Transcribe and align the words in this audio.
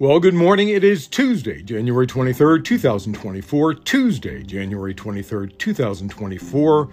Well, 0.00 0.18
good 0.18 0.32
morning. 0.32 0.70
It 0.70 0.82
is 0.82 1.06
Tuesday, 1.06 1.60
January 1.60 2.06
23rd, 2.06 2.64
2024. 2.64 3.74
Tuesday, 3.74 4.42
January 4.42 4.94
23rd, 4.94 5.58
2024. 5.58 6.90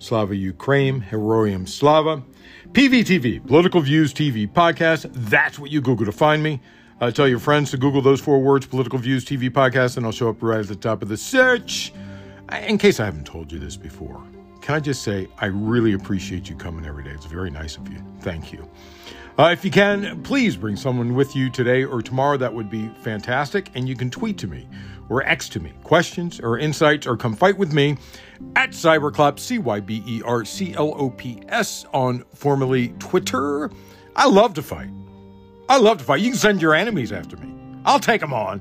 Slava 0.00 0.34
Ukraine, 0.34 1.00
Heroyam 1.00 1.68
Slava. 1.68 2.24
PVTV, 2.72 3.46
Political 3.46 3.80
Views 3.82 4.12
TV 4.12 4.52
Podcast. 4.52 5.08
That's 5.14 5.60
what 5.60 5.70
you 5.70 5.80
Google 5.80 6.04
to 6.04 6.10
find 6.10 6.42
me. 6.42 6.60
Uh, 7.00 7.12
tell 7.12 7.28
your 7.28 7.38
friends 7.38 7.70
to 7.70 7.76
Google 7.76 8.02
those 8.02 8.20
four 8.20 8.42
words, 8.42 8.66
Political 8.66 8.98
Views 8.98 9.24
TV 9.24 9.48
Podcast, 9.48 9.96
and 9.96 10.04
I'll 10.04 10.10
show 10.10 10.28
up 10.28 10.42
right 10.42 10.58
at 10.58 10.66
the 10.66 10.74
top 10.74 11.02
of 11.02 11.08
the 11.08 11.16
search. 11.16 11.92
In 12.66 12.76
case 12.76 12.98
I 12.98 13.04
haven't 13.04 13.28
told 13.28 13.52
you 13.52 13.60
this 13.60 13.76
before, 13.76 14.20
can 14.66 14.74
I 14.74 14.80
just 14.80 15.02
say 15.02 15.28
I 15.38 15.46
really 15.46 15.92
appreciate 15.92 16.50
you 16.50 16.56
coming 16.56 16.84
every 16.86 17.04
day? 17.04 17.10
It's 17.10 17.24
very 17.24 17.50
nice 17.50 17.76
of 17.76 17.88
you. 17.88 18.02
Thank 18.18 18.52
you. 18.52 18.68
Uh, 19.38 19.50
if 19.52 19.64
you 19.64 19.70
can, 19.70 20.20
please 20.24 20.56
bring 20.56 20.74
someone 20.74 21.14
with 21.14 21.36
you 21.36 21.50
today 21.50 21.84
or 21.84 22.02
tomorrow. 22.02 22.36
That 22.36 22.52
would 22.52 22.68
be 22.68 22.88
fantastic. 23.00 23.70
And 23.76 23.88
you 23.88 23.94
can 23.94 24.10
tweet 24.10 24.38
to 24.38 24.48
me 24.48 24.68
or 25.08 25.22
X 25.22 25.48
to 25.50 25.60
me 25.60 25.72
questions 25.84 26.40
or 26.40 26.58
insights 26.58 27.06
or 27.06 27.16
come 27.16 27.36
fight 27.36 27.56
with 27.56 27.72
me 27.72 27.96
at 28.56 28.70
Cyberclops, 28.70 29.38
C 29.38 29.58
Y 29.60 29.78
B 29.78 30.02
E 30.04 30.20
R 30.24 30.44
C 30.44 30.74
L 30.74 30.94
O 30.96 31.10
P 31.10 31.40
S, 31.48 31.86
on 31.94 32.24
formerly 32.34 32.88
Twitter. 32.98 33.70
I 34.16 34.26
love 34.26 34.54
to 34.54 34.62
fight. 34.62 34.90
I 35.68 35.78
love 35.78 35.98
to 35.98 36.04
fight. 36.04 36.22
You 36.22 36.30
can 36.30 36.38
send 36.38 36.60
your 36.60 36.74
enemies 36.74 37.12
after 37.12 37.36
me. 37.36 37.54
I'll 37.84 38.00
take 38.00 38.20
them 38.20 38.34
on. 38.34 38.60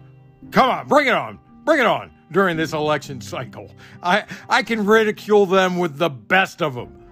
Come 0.52 0.70
on, 0.70 0.88
bring 0.88 1.08
it 1.08 1.16
on. 1.16 1.40
Bring 1.64 1.80
it 1.80 1.88
on 1.88 2.15
during 2.32 2.58
this 2.58 2.74
election 2.74 3.22
cycle. 3.22 3.72
I, 4.02 4.26
I 4.50 4.64
can 4.64 4.86
ridicule 4.86 5.46
them 5.46 5.78
with 5.78 5.98
the 5.98 6.10
best 6.10 6.62
of 6.62 6.76
them. 6.76 7.04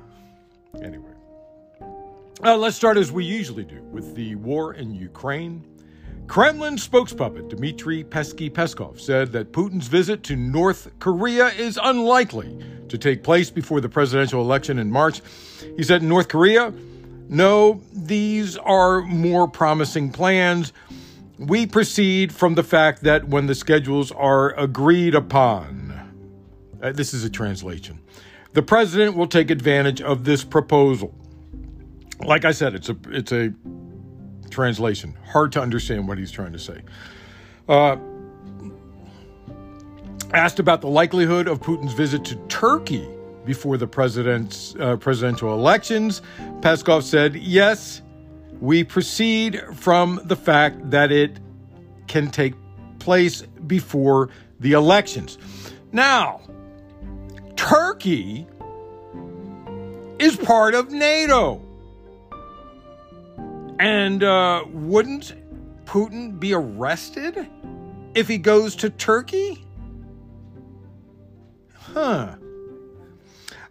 Anyway. 0.81 1.11
Uh, 2.43 2.57
let's 2.57 2.75
start 2.75 2.97
as 2.97 3.11
we 3.11 3.23
usually 3.23 3.63
do 3.63 3.81
with 3.83 4.15
the 4.15 4.35
war 4.35 4.73
in 4.73 4.93
Ukraine. 4.93 5.65
Kremlin 6.27 6.75
spokespuppet 6.75 7.49
Dmitry 7.49 8.03
Pesky 8.03 8.49
Peskov 8.49 8.99
said 8.99 9.31
that 9.33 9.51
Putin's 9.51 9.87
visit 9.87 10.23
to 10.23 10.35
North 10.35 10.89
Korea 10.99 11.47
is 11.49 11.79
unlikely 11.81 12.57
to 12.89 12.97
take 12.97 13.23
place 13.23 13.49
before 13.49 13.81
the 13.81 13.89
presidential 13.89 14.41
election 14.41 14.79
in 14.79 14.89
March. 14.91 15.21
He 15.77 15.83
said 15.83 16.01
North 16.01 16.27
Korea, 16.27 16.73
no, 17.29 17.81
these 17.93 18.57
are 18.57 19.01
more 19.01 19.47
promising 19.47 20.11
plans. 20.11 20.73
We 21.47 21.65
proceed 21.65 22.33
from 22.33 22.55
the 22.55 22.63
fact 22.63 23.03
that 23.03 23.27
when 23.27 23.47
the 23.47 23.55
schedules 23.55 24.11
are 24.11 24.57
agreed 24.57 25.15
upon, 25.15 25.93
uh, 26.81 26.91
this 26.91 27.13
is 27.13 27.23
a 27.23 27.29
translation, 27.29 27.99
the 28.53 28.61
president 28.61 29.15
will 29.15 29.27
take 29.27 29.49
advantage 29.49 30.01
of 30.01 30.23
this 30.25 30.43
proposal 30.43 31.13
like 32.25 32.45
I 32.45 32.51
said, 32.51 32.73
it's 32.75 32.89
a 32.89 32.97
it's 33.09 33.31
a 33.31 33.53
translation. 34.49 35.17
Hard 35.25 35.51
to 35.53 35.61
understand 35.61 36.07
what 36.07 36.17
he's 36.17 36.31
trying 36.31 36.53
to 36.53 36.59
say. 36.59 36.81
Uh, 37.67 37.97
asked 40.33 40.59
about 40.59 40.81
the 40.81 40.87
likelihood 40.87 41.47
of 41.47 41.59
Putin's 41.59 41.93
visit 41.93 42.23
to 42.25 42.35
Turkey 42.47 43.07
before 43.45 43.77
the 43.77 43.87
president's 43.87 44.75
uh, 44.79 44.95
presidential 44.97 45.53
elections, 45.53 46.21
Peskov 46.61 47.03
said, 47.03 47.35
"Yes, 47.35 48.01
we 48.63 48.83
proceed 48.83 49.61
from 49.73 50.21
the 50.23 50.37
fact 50.37 50.89
that 50.91 51.11
it 51.11 51.37
can 52.07 52.31
take 52.31 52.53
place 52.99 53.41
before 53.67 54.29
the 54.59 54.71
elections." 54.71 55.37
Now, 55.91 56.41
Turkey 57.57 58.47
is 60.19 60.37
part 60.37 60.73
of 60.75 60.91
NATO. 60.91 61.61
And 63.79 64.23
uh, 64.23 64.63
wouldn't 64.71 65.33
Putin 65.85 66.39
be 66.39 66.53
arrested 66.53 67.47
if 68.15 68.27
he 68.27 68.37
goes 68.37 68.75
to 68.77 68.89
Turkey? 68.89 69.65
Huh. 71.73 72.35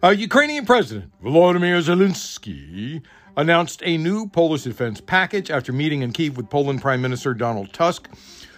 Uh, 0.03 0.09
Ukrainian 0.09 0.65
President 0.65 1.11
Volodymyr 1.23 1.81
Zelensky 1.81 3.01
announced 3.37 3.81
a 3.83 3.97
new 3.97 4.27
Polish 4.27 4.63
defense 4.63 5.01
package 5.01 5.49
after 5.49 5.73
meeting 5.73 6.01
in 6.01 6.11
Kiev 6.11 6.37
with 6.37 6.49
Poland 6.49 6.81
Prime 6.81 7.01
Minister 7.01 7.33
Donald 7.33 7.73
Tusk, 7.73 8.09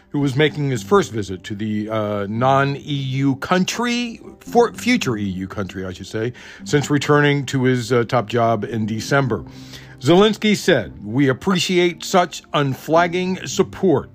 who 0.10 0.20
was 0.20 0.36
making 0.36 0.70
his 0.70 0.84
first 0.84 1.12
visit 1.12 1.44
to 1.44 1.56
the 1.56 1.90
uh, 1.90 2.26
non 2.30 2.78
EU 2.80 3.36
country, 3.38 4.22
for 4.40 4.74
future 4.74 5.18
EU 5.18 5.48
country, 5.48 5.86
I 5.86 5.94
should 5.94 6.08
say, 6.08 6.34
since 6.64 6.90
returning 6.90 7.46
to 7.48 7.64
his 7.64 7.92
uh, 7.92 8.04
top 8.06 8.28
job 8.28 8.64
in 8.64 8.86
December. 8.86 9.44
Zelensky 10.00 10.56
said, 10.56 11.04
We 11.04 11.30
appreciate 11.30 12.04
such 12.04 12.44
unflagging 12.54 13.46
support. 13.48 14.10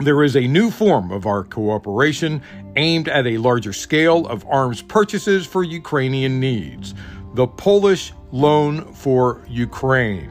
There 0.00 0.22
is 0.22 0.36
a 0.36 0.46
new 0.46 0.70
form 0.70 1.12
of 1.12 1.26
our 1.26 1.44
cooperation 1.44 2.40
aimed 2.76 3.08
at 3.08 3.26
a 3.26 3.36
larger 3.36 3.74
scale 3.74 4.26
of 4.26 4.46
arms 4.46 4.80
purchases 4.80 5.46
for 5.46 5.62
Ukrainian 5.62 6.40
needs 6.40 6.94
the 7.34 7.46
Polish 7.46 8.12
Loan 8.30 8.92
for 8.94 9.44
Ukraine. 9.48 10.30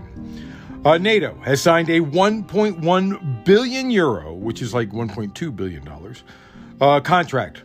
Uh, 0.83 0.97
NATO 0.97 1.35
has 1.41 1.61
signed 1.61 1.89
a 1.89 1.99
1.1 1.99 3.45
billion 3.45 3.91
euro, 3.91 4.33
which 4.33 4.61
is 4.61 4.73
like 4.73 4.89
1.2 4.89 5.55
billion 5.55 5.83
dollars, 5.85 6.23
uh, 6.79 6.99
contract 6.99 7.63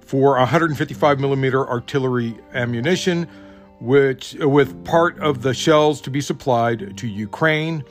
for 0.00 0.38
155 0.38 1.18
millimeter 1.18 1.68
artillery 1.68 2.36
ammunition 2.52 3.28
which 3.80 4.34
with 4.40 4.84
part 4.84 5.18
of 5.18 5.42
the 5.42 5.52
shells 5.52 6.00
to 6.00 6.10
be 6.10 6.20
supplied 6.20 6.96
to 6.96 7.06
Ukraine. 7.06 7.84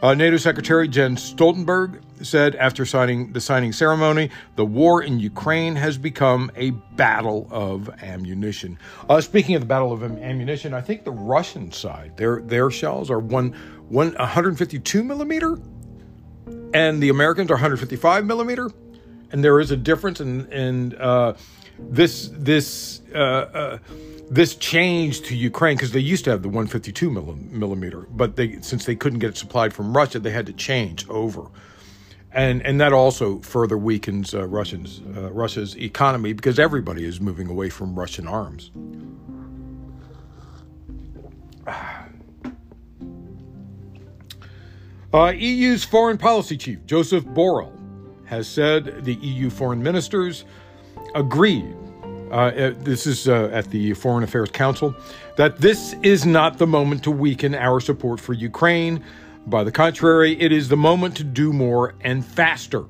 Uh, 0.00 0.14
NATO 0.14 0.36
Secretary 0.36 0.86
Jens 0.86 1.34
Stoltenberg 1.34 2.00
said 2.22 2.54
after 2.54 2.86
signing 2.86 3.32
the 3.32 3.40
signing 3.40 3.72
ceremony, 3.72 4.30
the 4.54 4.64
war 4.64 5.02
in 5.02 5.18
Ukraine 5.18 5.74
has 5.74 5.98
become 5.98 6.52
a 6.54 6.70
battle 6.70 7.48
of 7.50 7.90
ammunition. 8.00 8.78
Uh, 9.08 9.20
speaking 9.20 9.56
of 9.56 9.62
the 9.62 9.66
battle 9.66 9.92
of 9.92 10.04
ammunition, 10.04 10.72
I 10.72 10.82
think 10.82 11.02
the 11.02 11.10
Russian 11.10 11.72
side, 11.72 12.16
their 12.16 12.40
their 12.42 12.70
shells 12.70 13.10
are 13.10 13.18
one 13.18 13.50
one 13.88 14.12
152 14.14 15.02
millimeter, 15.02 15.58
and 16.72 17.02
the 17.02 17.08
Americans 17.08 17.50
are 17.50 17.54
155 17.54 18.24
millimeter, 18.24 18.70
and 19.32 19.42
there 19.42 19.58
is 19.58 19.72
a 19.72 19.76
difference 19.76 20.20
in 20.20 20.46
in 20.52 20.94
uh, 20.94 21.32
this 21.78 22.30
this. 22.32 23.00
Uh, 23.14 23.18
uh, 23.18 23.78
this 24.30 24.56
changed 24.56 25.24
to 25.26 25.34
Ukraine 25.34 25.76
because 25.76 25.92
they 25.92 26.00
used 26.00 26.24
to 26.24 26.30
have 26.30 26.42
the 26.42 26.48
152 26.48 27.10
millimeter, 27.10 28.00
but 28.10 28.36
they 28.36 28.60
since 28.60 28.84
they 28.84 28.94
couldn't 28.94 29.20
get 29.20 29.30
it 29.30 29.36
supplied 29.36 29.72
from 29.72 29.96
Russia, 29.96 30.18
they 30.18 30.30
had 30.30 30.46
to 30.46 30.52
change 30.52 31.08
over, 31.08 31.46
and 32.32 32.62
and 32.62 32.80
that 32.80 32.92
also 32.92 33.38
further 33.38 33.78
weakens 33.78 34.34
uh, 34.34 34.46
Russians 34.46 35.00
uh, 35.16 35.30
Russia's 35.32 35.76
economy 35.78 36.34
because 36.34 36.58
everybody 36.58 37.04
is 37.04 37.20
moving 37.20 37.48
away 37.48 37.70
from 37.70 37.98
Russian 37.98 38.26
arms. 38.26 38.70
Uh, 45.10 45.32
EU's 45.34 45.82
foreign 45.84 46.18
policy 46.18 46.54
chief 46.54 46.84
Joseph 46.84 47.24
Borrell 47.24 47.72
has 48.26 48.46
said 48.46 49.06
the 49.06 49.14
EU 49.14 49.48
foreign 49.48 49.82
ministers 49.82 50.44
agreed 51.14 51.74
uh, 52.30 52.72
this 52.78 53.06
is 53.06 53.28
uh, 53.28 53.50
at 53.52 53.70
the 53.70 53.94
Foreign 53.94 54.24
Affairs 54.24 54.50
Council, 54.50 54.94
that 55.36 55.58
this 55.58 55.94
is 56.02 56.26
not 56.26 56.58
the 56.58 56.66
moment 56.66 57.02
to 57.04 57.10
weaken 57.10 57.54
our 57.54 57.80
support 57.80 58.20
for 58.20 58.32
Ukraine. 58.32 59.02
By 59.46 59.64
the 59.64 59.72
contrary, 59.72 60.38
it 60.40 60.52
is 60.52 60.68
the 60.68 60.76
moment 60.76 61.16
to 61.16 61.24
do 61.24 61.52
more 61.52 61.94
and 62.02 62.24
faster 62.24 62.84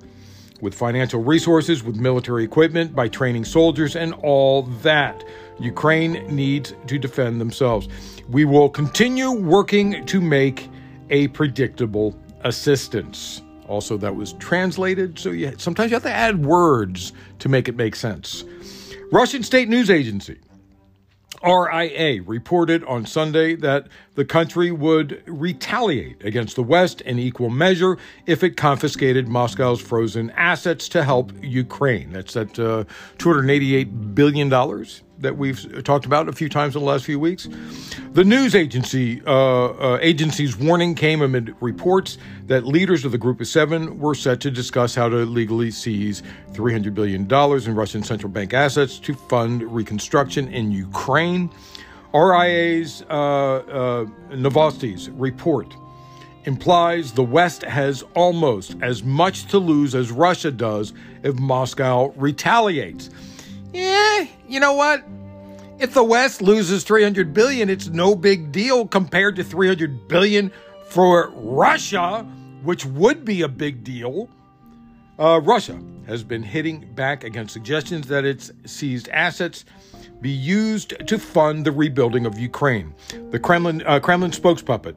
with 0.60 0.74
financial 0.74 1.22
resources, 1.22 1.84
with 1.84 1.96
military 1.96 2.42
equipment, 2.42 2.94
by 2.94 3.06
training 3.06 3.44
soldiers, 3.44 3.94
and 3.94 4.12
all 4.22 4.62
that. 4.82 5.22
Ukraine 5.60 6.24
needs 6.34 6.74
to 6.86 6.98
defend 6.98 7.40
themselves. 7.40 7.88
We 8.28 8.44
will 8.44 8.68
continue 8.68 9.30
working 9.30 10.04
to 10.06 10.20
make 10.20 10.68
a 11.10 11.28
predictable 11.28 12.18
assistance. 12.42 13.42
Also, 13.68 13.96
that 13.98 14.16
was 14.16 14.32
translated, 14.34 15.18
so 15.18 15.30
you, 15.30 15.52
sometimes 15.58 15.90
you 15.90 15.94
have 15.94 16.02
to 16.02 16.12
add 16.12 16.44
words 16.44 17.12
to 17.38 17.48
make 17.48 17.68
it 17.68 17.76
make 17.76 17.94
sense. 17.94 18.44
Russian 19.12 19.42
state 19.42 19.68
news 19.68 19.90
agency 19.90 20.38
RIA 21.44 22.22
reported 22.22 22.82
on 22.84 23.06
Sunday 23.06 23.54
that 23.56 23.88
the 24.14 24.24
country 24.24 24.70
would 24.70 25.22
retaliate 25.26 26.24
against 26.24 26.56
the 26.56 26.62
West 26.62 27.00
in 27.02 27.18
equal 27.18 27.50
measure 27.50 27.96
if 28.26 28.42
it 28.42 28.56
confiscated 28.56 29.28
Moscow's 29.28 29.80
frozen 29.80 30.30
assets 30.30 30.88
to 30.90 31.04
help 31.04 31.32
Ukraine. 31.42 32.12
That's 32.12 32.36
at 32.36 32.58
uh, 32.58 32.84
$288 33.18 34.14
billion 34.14 34.50
that 35.20 35.36
we've 35.36 35.82
talked 35.84 36.06
about 36.06 36.28
a 36.28 36.32
few 36.32 36.48
times 36.48 36.76
in 36.76 36.80
the 36.80 36.86
last 36.86 37.04
few 37.04 37.18
weeks. 37.18 37.48
The 38.12 38.24
news 38.24 38.54
agency 38.54 39.22
uh, 39.26 39.32
uh, 39.32 39.98
agency's 40.00 40.56
warning 40.56 40.94
came 40.94 41.22
amid 41.22 41.54
reports 41.60 42.18
that 42.46 42.66
leaders 42.66 43.04
of 43.04 43.12
the 43.12 43.18
Group 43.18 43.40
of 43.40 43.48
Seven 43.48 43.98
were 43.98 44.14
set 44.14 44.40
to 44.40 44.50
discuss 44.50 44.94
how 44.94 45.08
to 45.08 45.16
legally 45.16 45.70
seize 45.70 46.22
$300 46.52 46.94
billion 46.94 47.22
in 47.22 47.74
Russian 47.74 48.02
central 48.02 48.30
bank 48.30 48.54
assets 48.54 48.98
to 49.00 49.14
fund 49.14 49.62
reconstruction 49.62 50.48
in 50.48 50.70
Ukraine. 50.70 51.50
RIA's 52.14 53.02
uh, 53.10 53.14
uh, 53.14 54.04
Novosti's 54.30 55.10
report 55.10 55.74
implies 56.44 57.12
the 57.12 57.22
West 57.22 57.62
has 57.62 58.02
almost 58.14 58.76
as 58.80 59.02
much 59.02 59.46
to 59.46 59.58
lose 59.58 59.94
as 59.94 60.10
Russia 60.10 60.50
does 60.50 60.94
if 61.22 61.34
Moscow 61.34 62.12
retaliates. 62.16 63.10
Yeah, 63.78 64.26
you 64.48 64.58
know 64.58 64.72
what? 64.72 65.04
If 65.78 65.94
the 65.94 66.02
West 66.02 66.42
loses 66.42 66.82
300 66.82 67.32
billion, 67.32 67.70
it's 67.70 67.86
no 67.86 68.16
big 68.16 68.50
deal 68.50 68.88
compared 68.88 69.36
to 69.36 69.44
300 69.44 70.08
billion 70.08 70.50
for 70.88 71.30
Russia, 71.36 72.26
which 72.64 72.84
would 72.84 73.24
be 73.24 73.42
a 73.42 73.48
big 73.48 73.84
deal. 73.84 74.28
Uh, 75.16 75.40
Russia 75.44 75.80
has 76.08 76.24
been 76.24 76.42
hitting 76.42 76.92
back 76.94 77.22
against 77.22 77.52
suggestions 77.52 78.08
that 78.08 78.24
its 78.24 78.50
seized 78.66 79.08
assets 79.10 79.64
be 80.20 80.30
used 80.30 80.94
to 81.06 81.16
fund 81.16 81.64
the 81.64 81.70
rebuilding 81.70 82.26
of 82.26 82.36
Ukraine. 82.36 82.92
The 83.30 83.38
Kremlin, 83.38 83.84
uh, 83.86 84.00
Kremlin 84.00 84.32
spokespuppet 84.32 84.96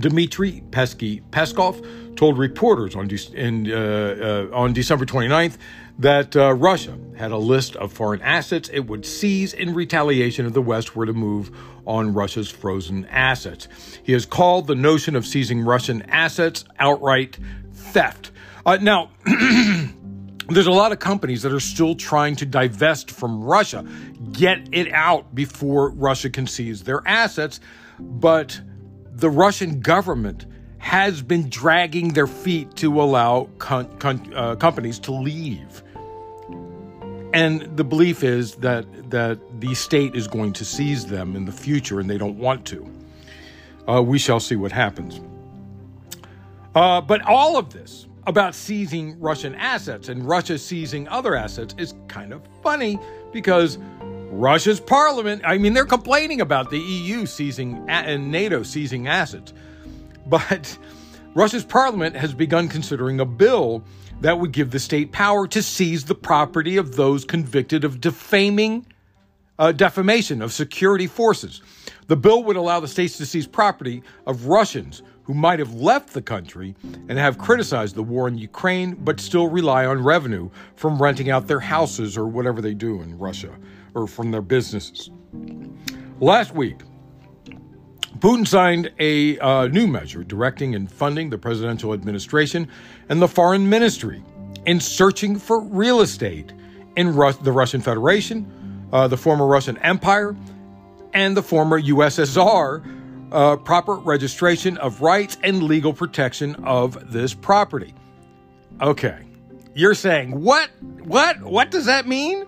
Dmitry 0.00 0.64
Pesky 0.72 1.20
Peskov 1.30 2.16
told 2.16 2.38
reporters 2.38 2.96
on, 2.96 3.06
De- 3.06 3.32
in, 3.34 3.70
uh, 3.70 4.48
uh, 4.52 4.56
on 4.56 4.72
December 4.72 5.04
29th 5.04 5.58
that 5.98 6.36
uh, 6.36 6.52
Russia 6.54 6.98
had 7.16 7.32
a 7.32 7.38
list 7.38 7.74
of 7.76 7.92
foreign 7.92 8.20
assets 8.20 8.68
it 8.68 8.80
would 8.80 9.06
seize 9.06 9.54
in 9.54 9.74
retaliation 9.74 10.46
if 10.46 10.52
the 10.52 10.62
West 10.62 10.94
were 10.94 11.06
to 11.06 11.12
move 11.12 11.50
on 11.86 12.12
Russia's 12.12 12.50
frozen 12.50 13.06
assets. 13.06 13.68
He 14.02 14.12
has 14.12 14.26
called 14.26 14.66
the 14.66 14.74
notion 14.74 15.16
of 15.16 15.26
seizing 15.26 15.62
Russian 15.62 16.02
assets 16.02 16.64
outright 16.78 17.38
theft. 17.72 18.30
Uh, 18.66 18.76
now, 18.80 19.10
there's 20.48 20.66
a 20.66 20.72
lot 20.72 20.92
of 20.92 20.98
companies 20.98 21.42
that 21.42 21.52
are 21.52 21.60
still 21.60 21.94
trying 21.94 22.36
to 22.36 22.46
divest 22.46 23.10
from 23.10 23.42
Russia, 23.42 23.86
get 24.32 24.68
it 24.72 24.92
out 24.92 25.34
before 25.34 25.90
Russia 25.90 26.28
can 26.28 26.46
seize 26.46 26.82
their 26.82 27.02
assets, 27.06 27.60
but 27.98 28.60
the 29.12 29.30
Russian 29.30 29.80
government 29.80 30.44
has 30.78 31.22
been 31.22 31.48
dragging 31.48 32.12
their 32.12 32.26
feet 32.26 32.76
to 32.76 33.00
allow 33.00 33.48
con- 33.58 33.96
con- 33.98 34.32
uh, 34.34 34.54
companies 34.56 34.98
to 35.00 35.12
leave. 35.12 35.82
And 37.36 37.76
the 37.76 37.84
belief 37.84 38.24
is 38.24 38.54
that 38.56 38.86
that 39.10 39.60
the 39.60 39.74
state 39.74 40.16
is 40.16 40.26
going 40.26 40.54
to 40.54 40.64
seize 40.64 41.04
them 41.04 41.36
in 41.36 41.44
the 41.44 41.52
future, 41.52 42.00
and 42.00 42.08
they 42.08 42.16
don't 42.16 42.38
want 42.38 42.64
to. 42.68 42.90
Uh, 43.86 44.02
we 44.02 44.18
shall 44.18 44.40
see 44.40 44.56
what 44.56 44.72
happens. 44.72 45.20
Uh, 46.74 47.02
but 47.02 47.20
all 47.26 47.58
of 47.58 47.74
this 47.74 48.06
about 48.26 48.54
seizing 48.54 49.20
Russian 49.20 49.54
assets 49.54 50.08
and 50.08 50.26
Russia 50.26 50.56
seizing 50.56 51.06
other 51.08 51.36
assets 51.36 51.74
is 51.76 51.92
kind 52.08 52.32
of 52.32 52.40
funny 52.62 52.98
because 53.34 53.76
Russia's 54.30 54.80
parliament, 54.80 55.42
I 55.44 55.58
mean, 55.58 55.74
they're 55.74 55.84
complaining 55.84 56.40
about 56.40 56.70
the 56.70 56.78
EU 56.78 57.26
seizing 57.26 57.84
and 57.86 58.30
NATO 58.30 58.62
seizing 58.62 59.08
assets. 59.08 59.52
But 60.26 60.78
Russia's 61.34 61.66
parliament 61.66 62.16
has 62.16 62.32
begun 62.32 62.66
considering 62.66 63.20
a 63.20 63.26
bill 63.26 63.84
that 64.20 64.38
would 64.38 64.52
give 64.52 64.70
the 64.70 64.78
state 64.78 65.12
power 65.12 65.46
to 65.48 65.62
seize 65.62 66.04
the 66.04 66.14
property 66.14 66.76
of 66.76 66.96
those 66.96 67.24
convicted 67.24 67.84
of 67.84 68.00
defaming, 68.00 68.86
uh, 69.58 69.72
defamation 69.72 70.42
of 70.42 70.52
security 70.52 71.06
forces. 71.06 71.62
The 72.06 72.16
bill 72.16 72.44
would 72.44 72.56
allow 72.56 72.80
the 72.80 72.88
states 72.88 73.18
to 73.18 73.26
seize 73.26 73.46
property 73.46 74.02
of 74.26 74.46
Russians 74.46 75.02
who 75.24 75.34
might 75.34 75.58
have 75.58 75.74
left 75.74 76.12
the 76.12 76.22
country 76.22 76.74
and 77.08 77.18
have 77.18 77.36
criticized 77.36 77.96
the 77.96 78.02
war 78.02 78.28
in 78.28 78.38
Ukraine, 78.38 78.94
but 78.94 79.18
still 79.18 79.48
rely 79.48 79.84
on 79.84 80.02
revenue 80.02 80.48
from 80.76 81.02
renting 81.02 81.30
out 81.30 81.48
their 81.48 81.58
houses 81.58 82.16
or 82.16 82.26
whatever 82.26 82.62
they 82.62 82.74
do 82.74 83.02
in 83.02 83.18
Russia 83.18 83.50
or 83.94 84.06
from 84.06 84.30
their 84.30 84.42
businesses. 84.42 85.10
Last 86.20 86.54
week, 86.54 86.76
Putin 88.18 88.46
signed 88.46 88.90
a 88.98 89.38
uh, 89.38 89.66
new 89.68 89.86
measure 89.86 90.24
directing 90.24 90.74
and 90.74 90.90
funding 90.90 91.28
the 91.28 91.38
presidential 91.38 91.92
administration 91.92 92.68
and 93.08 93.20
the 93.20 93.28
foreign 93.28 93.68
ministry 93.68 94.22
in 94.64 94.80
searching 94.80 95.38
for 95.38 95.60
real 95.60 96.00
estate 96.00 96.52
in 96.96 97.14
the 97.14 97.52
Russian 97.52 97.80
Federation, 97.80 98.88
uh, 98.92 99.06
the 99.08 99.16
former 99.16 99.46
Russian 99.46 99.76
Empire, 99.78 100.34
and 101.12 101.36
the 101.36 101.42
former 101.42 101.80
USSR. 101.80 102.92
Uh, 103.32 103.56
proper 103.56 103.94
registration 103.94 104.78
of 104.78 105.02
rights 105.02 105.36
and 105.42 105.64
legal 105.64 105.92
protection 105.92 106.54
of 106.64 107.12
this 107.12 107.34
property. 107.34 107.92
Okay, 108.80 109.18
you're 109.74 109.94
saying 109.94 110.40
what? 110.40 110.70
What? 111.02 111.42
What 111.42 111.72
does 111.72 111.86
that 111.86 112.06
mean? 112.06 112.46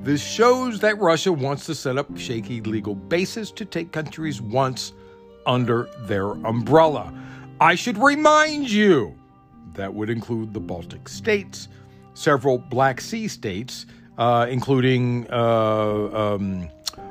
This 0.00 0.22
shows 0.22 0.80
that 0.80 0.98
Russia 0.98 1.32
wants 1.32 1.64
to 1.64 1.74
set 1.74 1.96
up 1.96 2.14
shaky 2.18 2.60
legal 2.60 2.94
bases 2.94 3.50
to 3.52 3.64
take 3.64 3.90
countries 3.90 4.42
once 4.42 4.92
under 5.48 5.88
their 6.00 6.30
umbrella. 6.46 7.12
I 7.60 7.74
should 7.74 7.98
remind 7.98 8.70
you 8.70 9.16
that 9.74 9.94
would 9.94 10.10
include 10.10 10.54
the 10.54 10.60
Baltic 10.60 11.08
states, 11.08 11.66
several 12.14 12.58
Black 12.58 13.00
Sea 13.00 13.26
states, 13.26 13.86
uh, 14.18 14.46
including 14.48 15.26
uh, 15.30 16.34
um, 16.36 16.68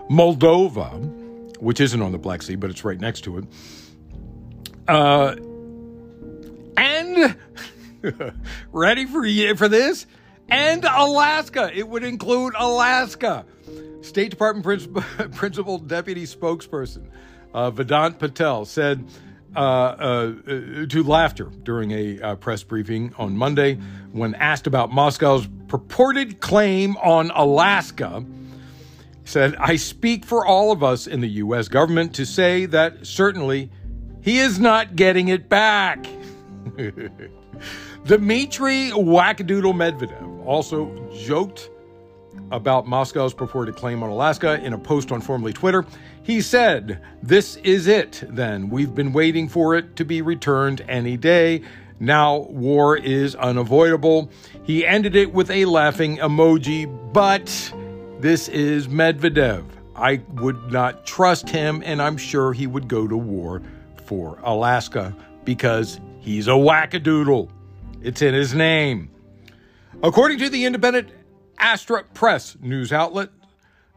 Moldova, 0.10 1.60
which 1.60 1.82
isn't 1.82 2.02
on 2.02 2.14
the 2.14 2.18
Black 2.18 2.42
Sea, 2.42 2.56
but 2.56 2.70
it's 2.70 2.86
right 2.86 3.00
next 3.00 3.22
to 3.22 3.40
it. 3.40 3.46
Uh, 4.88 5.36
and 6.78 7.36
ready 8.72 9.06
for 9.06 9.56
for 9.56 9.68
this? 9.68 10.06
and 10.50 10.86
Alaska. 10.86 11.72
It 11.74 11.88
would 11.88 12.04
include 12.04 12.54
Alaska. 12.58 13.46
State 14.02 14.30
Department 14.30 14.94
Principal 15.36 15.78
Deputy 15.78 16.24
Spokesperson 16.24 17.08
uh, 17.54 17.72
Vedant 17.72 18.20
Patel 18.20 18.66
said 18.66 19.06
uh, 19.56 19.60
uh, 19.60 20.34
to 20.88 21.04
laughter 21.04 21.46
during 21.64 21.92
a 21.92 22.22
uh, 22.22 22.36
press 22.36 22.64
briefing 22.64 23.14
on 23.18 23.36
Monday 23.36 23.80
when 24.12 24.36
asked 24.36 24.68
about 24.68 24.92
Moscow's 24.92 25.48
purported 25.68 26.40
claim 26.40 26.96
on 26.98 27.32
Alaska. 27.32 28.24
Said, 29.24 29.56
I 29.56 29.76
speak 29.76 30.26
for 30.26 30.46
all 30.46 30.72
of 30.72 30.84
us 30.84 31.08
in 31.08 31.22
the 31.22 31.28
U.S. 31.28 31.68
government 31.68 32.16
to 32.16 32.26
say 32.26 32.66
that 32.68 33.06
certainly 33.06 33.72
he 34.22 34.40
is 34.40 34.60
not 34.60 34.96
getting 34.96 35.30
it 35.30 35.50
back. 35.50 36.06
Dmitry 38.06 38.92
Wackadoodle 38.92 39.74
Medvedev 39.74 40.46
also 40.46 41.10
joked 41.14 41.70
about 42.52 42.88
Moscow's 42.88 43.34
purported 43.34 43.76
claim 43.76 44.04
on 44.04 44.10
Alaska 44.10 44.60
in 44.64 44.74
a 44.74 44.78
post 44.78 45.12
on 45.12 45.22
formerly 45.22 45.54
Twitter. 45.54 45.86
He 46.24 46.42
said, 46.42 47.02
This 47.22 47.58
is 47.58 47.88
it, 47.88 48.24
then. 48.30 48.70
We've 48.70 48.94
been 48.94 49.14
waiting 49.14 49.48
for 49.48 49.76
it 49.76 49.96
to 49.98 50.06
be 50.06 50.22
returned 50.22 50.84
any 50.88 51.18
day. 51.18 51.62
Now 52.00 52.38
war 52.50 52.96
is 52.96 53.36
unavoidable. 53.36 54.30
He 54.64 54.86
ended 54.86 55.16
it 55.16 55.34
with 55.34 55.50
a 55.50 55.66
laughing 55.66 56.18
emoji, 56.18 56.86
but 57.14 57.46
this 58.20 58.48
is 58.50 58.88
Medvedev. 58.88 59.66
I 59.96 60.22
would 60.34 60.72
not 60.72 61.06
trust 61.06 61.50
him, 61.50 61.82
and 61.84 62.02
I'm 62.02 62.18
sure 62.18 62.54
he 62.54 62.68
would 62.68 62.88
go 62.88 63.08
to 63.08 63.18
war 63.18 63.64
for 64.06 64.40
Alaska 64.44 65.16
because 65.44 66.00
he's 66.20 66.48
a 66.48 66.52
wackadoodle. 66.52 67.50
It's 68.02 68.22
in 68.22 68.34
his 68.34 68.54
name. 68.54 69.10
According 70.04 70.38
to 70.40 70.50
the 70.50 70.66
independent 70.66 71.10
Astra 71.60 72.04
Press 72.14 72.56
news 72.62 72.94
outlet, 72.94 73.30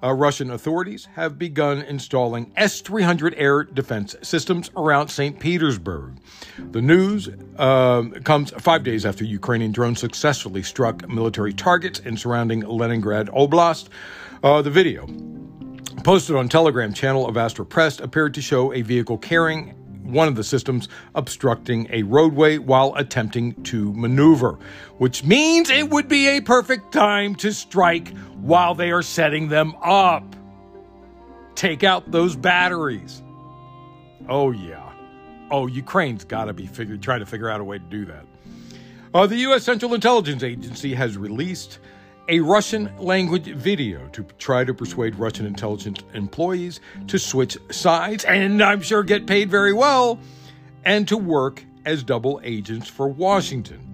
uh, 0.02 0.12
Russian 0.14 0.50
authorities 0.50 1.08
have 1.14 1.38
begun 1.38 1.82
installing 1.82 2.52
S 2.56 2.80
300 2.80 3.34
air 3.36 3.64
defense 3.64 4.16
systems 4.22 4.70
around 4.76 5.08
St. 5.08 5.38
Petersburg. 5.38 6.16
The 6.72 6.80
news 6.80 7.28
um, 7.58 8.12
comes 8.22 8.50
five 8.52 8.82
days 8.82 9.04
after 9.04 9.24
Ukrainian 9.24 9.72
drones 9.72 10.00
successfully 10.00 10.62
struck 10.62 11.06
military 11.08 11.52
targets 11.52 11.98
in 12.00 12.16
surrounding 12.16 12.60
Leningrad 12.62 13.28
Oblast. 13.28 13.88
Uh, 14.42 14.62
the 14.62 14.70
video, 14.70 15.06
posted 16.02 16.36
on 16.36 16.48
Telegram 16.48 16.94
channel 16.94 17.28
of 17.28 17.36
Astra 17.36 17.66
Press, 17.66 18.00
appeared 18.00 18.32
to 18.34 18.40
show 18.40 18.72
a 18.72 18.80
vehicle 18.80 19.18
carrying 19.18 19.74
one 20.12 20.28
of 20.28 20.36
the 20.36 20.44
systems 20.44 20.88
obstructing 21.14 21.88
a 21.90 22.02
roadway 22.02 22.58
while 22.58 22.94
attempting 22.96 23.60
to 23.64 23.92
maneuver, 23.94 24.58
which 24.98 25.24
means 25.24 25.70
it 25.70 25.90
would 25.90 26.08
be 26.08 26.28
a 26.28 26.40
perfect 26.40 26.92
time 26.92 27.34
to 27.36 27.52
strike 27.52 28.16
while 28.40 28.74
they 28.74 28.90
are 28.90 29.02
setting 29.02 29.48
them 29.48 29.74
up. 29.82 30.36
Take 31.54 31.84
out 31.84 32.10
those 32.10 32.36
batteries. 32.36 33.22
Oh, 34.28 34.50
yeah. 34.50 34.92
Oh, 35.50 35.66
Ukraine's 35.66 36.24
got 36.24 36.44
to 36.44 36.52
be 36.52 36.66
figure, 36.66 36.96
trying 36.96 37.20
to 37.20 37.26
figure 37.26 37.48
out 37.48 37.60
a 37.60 37.64
way 37.64 37.78
to 37.78 37.84
do 37.84 38.04
that. 38.06 38.24
Uh, 39.12 39.26
the 39.26 39.36
U.S. 39.38 39.64
Central 39.64 39.92
Intelligence 39.94 40.42
Agency 40.42 40.94
has 40.94 41.16
released 41.16 41.80
a 42.30 42.38
Russian 42.38 42.88
language 42.96 43.46
video 43.46 44.06
to 44.12 44.22
try 44.38 44.62
to 44.62 44.72
persuade 44.72 45.16
Russian 45.16 45.46
intelligence 45.46 45.98
employees 46.14 46.78
to 47.08 47.18
switch 47.18 47.58
sides 47.70 48.24
and 48.24 48.62
I'm 48.62 48.80
sure 48.80 49.02
get 49.02 49.26
paid 49.26 49.50
very 49.50 49.72
well 49.72 50.20
and 50.84 51.08
to 51.08 51.16
work 51.16 51.64
as 51.84 52.04
double 52.04 52.40
agents 52.44 52.88
for 52.88 53.08
Washington. 53.08 53.84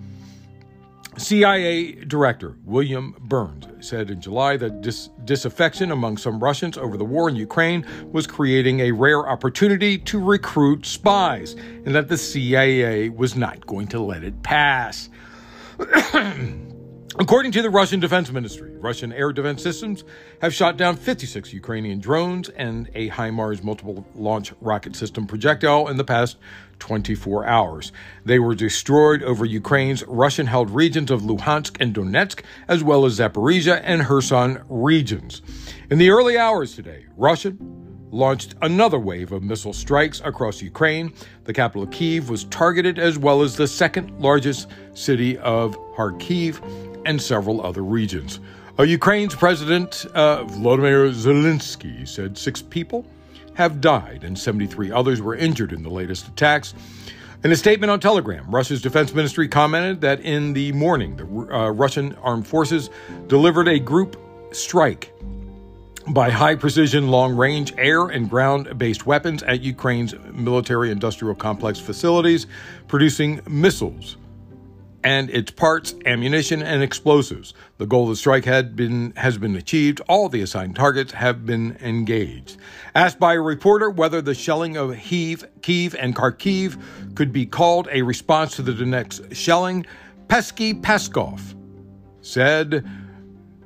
CIA 1.17 1.93
Director 1.93 2.57
William 2.67 3.17
Burns 3.21 3.67
said 3.81 4.11
in 4.11 4.21
July 4.21 4.59
that 4.59 4.83
dis- 4.83 5.09
disaffection 5.25 5.91
among 5.91 6.19
some 6.19 6.39
Russians 6.39 6.77
over 6.77 6.99
the 6.99 7.07
war 7.07 7.31
in 7.31 7.37
Ukraine 7.37 7.87
was 8.13 8.27
creating 8.27 8.81
a 8.81 8.93
rare 8.93 9.27
opportunity 9.27 9.97
to 9.97 10.23
recruit 10.23 10.85
spies, 10.85 11.55
and 11.87 11.95
that 11.95 12.09
the 12.09 12.19
CIA 12.19 13.09
was 13.09 13.35
not 13.35 13.67
going 13.67 13.87
to 13.89 13.99
let 13.99 14.25
it 14.25 14.43
pass. 14.43 15.09
According 17.19 17.53
to 17.53 17.63
the 17.63 17.71
Russian 17.71 17.99
Defense 17.99 18.31
Ministry, 18.31 18.77
Russian 18.77 19.11
air 19.11 19.33
defense 19.33 19.63
systems 19.63 20.05
have 20.43 20.53
shot 20.53 20.77
down 20.77 20.97
56 20.97 21.51
Ukrainian 21.51 21.99
drones 21.99 22.51
and 22.51 22.91
a 22.95 23.09
HIMARS 23.09 23.65
multiple 23.65 24.07
launch 24.15 24.53
rocket 24.61 24.95
system 24.95 25.27
projectile 25.27 25.89
in 25.89 25.97
the 25.97 26.05
past 26.05 26.37
24 26.79 27.47
hours. 27.47 27.91
They 28.27 28.39
were 28.39 28.55
destroyed 28.55 29.23
over 29.23 29.47
Ukraine's 29.47 30.05
Russian 30.07 30.47
held 30.47 30.69
regions 30.69 31.11
of 31.11 31.23
Luhansk 31.23 31.79
and 31.81 31.95
Donetsk, 31.95 32.43
as 32.69 32.85
well 32.85 33.07
as 33.07 33.19
Zaporizhia 33.19 33.81
and 33.83 34.03
Kherson 34.03 34.63
regions. 34.69 35.41
In 35.91 35.97
the 35.97 36.11
early 36.11 36.37
hours 36.37 36.75
today, 36.75 37.07
Russia 37.17 37.57
launched 38.11 38.57
another 38.61 38.99
wave 38.99 39.33
of 39.33 39.43
missile 39.43 39.73
strikes 39.73 40.21
across 40.23 40.61
Ukraine. 40.61 41.15
The 41.45 41.55
capital 41.55 41.85
of 41.85 41.91
Kiev 41.91 42.29
was 42.29 42.45
targeted, 42.45 42.99
as 42.99 43.19
well 43.19 43.41
as 43.41 43.57
the 43.57 43.67
second 43.67 44.21
largest 44.21 44.69
city 44.93 45.39
of 45.39 45.77
Kharkiv 45.97 46.61
and 47.07 47.21
several 47.23 47.65
other 47.65 47.83
regions. 47.83 48.41
Uh, 48.79 48.83
Ukraine's 48.83 49.35
President 49.35 50.05
uh, 50.15 50.45
Volodymyr 50.45 51.11
Zelensky 51.15 52.07
said 52.07 52.37
six 52.37 52.61
people 52.61 53.07
have 53.55 53.81
died 53.81 54.23
and 54.23 54.39
73 54.39 54.93
others 54.93 55.23
were 55.23 55.35
injured 55.35 55.73
in 55.73 55.83
the 55.83 55.89
latest 55.89 56.29
attacks. 56.29 56.75
In 57.43 57.53
a 57.53 57.57
statement 57.57 57.91
on 57.91 58.01
Telegram, 58.01 58.45
Russia's 58.51 58.83
defense 58.83 59.15
ministry 59.15 59.49
commented 59.49 60.01
that 60.03 60.21
in 60.21 60.53
the 60.53 60.73
morning, 60.73 61.17
the 61.17 61.25
uh, 61.25 61.71
Russian 61.71 62.15
armed 62.17 62.47
forces 62.47 62.91
delivered 63.29 63.69
a 63.69 63.79
group 63.79 64.21
strike 64.53 65.13
by 66.09 66.31
high 66.31 66.55
precision, 66.55 67.09
long 67.09 67.35
range 67.35 67.73
air 67.79 68.09
and 68.09 68.29
ground 68.29 68.79
based 68.79 69.07
weapons 69.07 69.43
at 69.43 69.61
Ukraine's 69.61 70.15
military 70.33 70.91
industrial 70.91 71.35
complex 71.35 71.79
facilities, 71.79 72.47
producing 72.89 73.41
missiles 73.49 74.17
and 75.05 75.31
its 75.31 75.51
parts, 75.51 75.95
ammunition, 76.05 76.63
and 76.63 76.83
explosives. 76.83 77.55
The 77.79 77.87
goal 77.87 78.05
of 78.05 78.11
the 78.11 78.17
strike 78.17 78.45
had 78.45 78.75
been, 78.75 79.13
has 79.17 79.39
been 79.39 79.55
achieved. 79.57 80.01
All 80.09 80.29
the 80.29 80.43
assigned 80.43 80.77
targets 80.77 81.13
have 81.13 81.47
been 81.47 81.77
engaged. 81.81 82.57
Asked 82.95 83.19
by 83.19 83.35
a 83.35 83.41
reporter 83.41 83.91
whether 83.91 84.21
the 84.21 84.35
shelling 84.35 84.77
of 84.77 84.97
Kiev, 84.97 85.45
Kiev 85.63 85.95
and 85.95 86.15
Kharkiv 86.15 86.81
could 87.15 87.33
be 87.33 87.47
called 87.47 87.89
a 87.93 88.03
response 88.03 88.57
to 88.57 88.63
the 88.63 88.73
next 88.85 89.35
shelling, 89.35 89.87
Pesky 90.29 90.75
Peskov 90.75 91.41
said, 92.21 92.85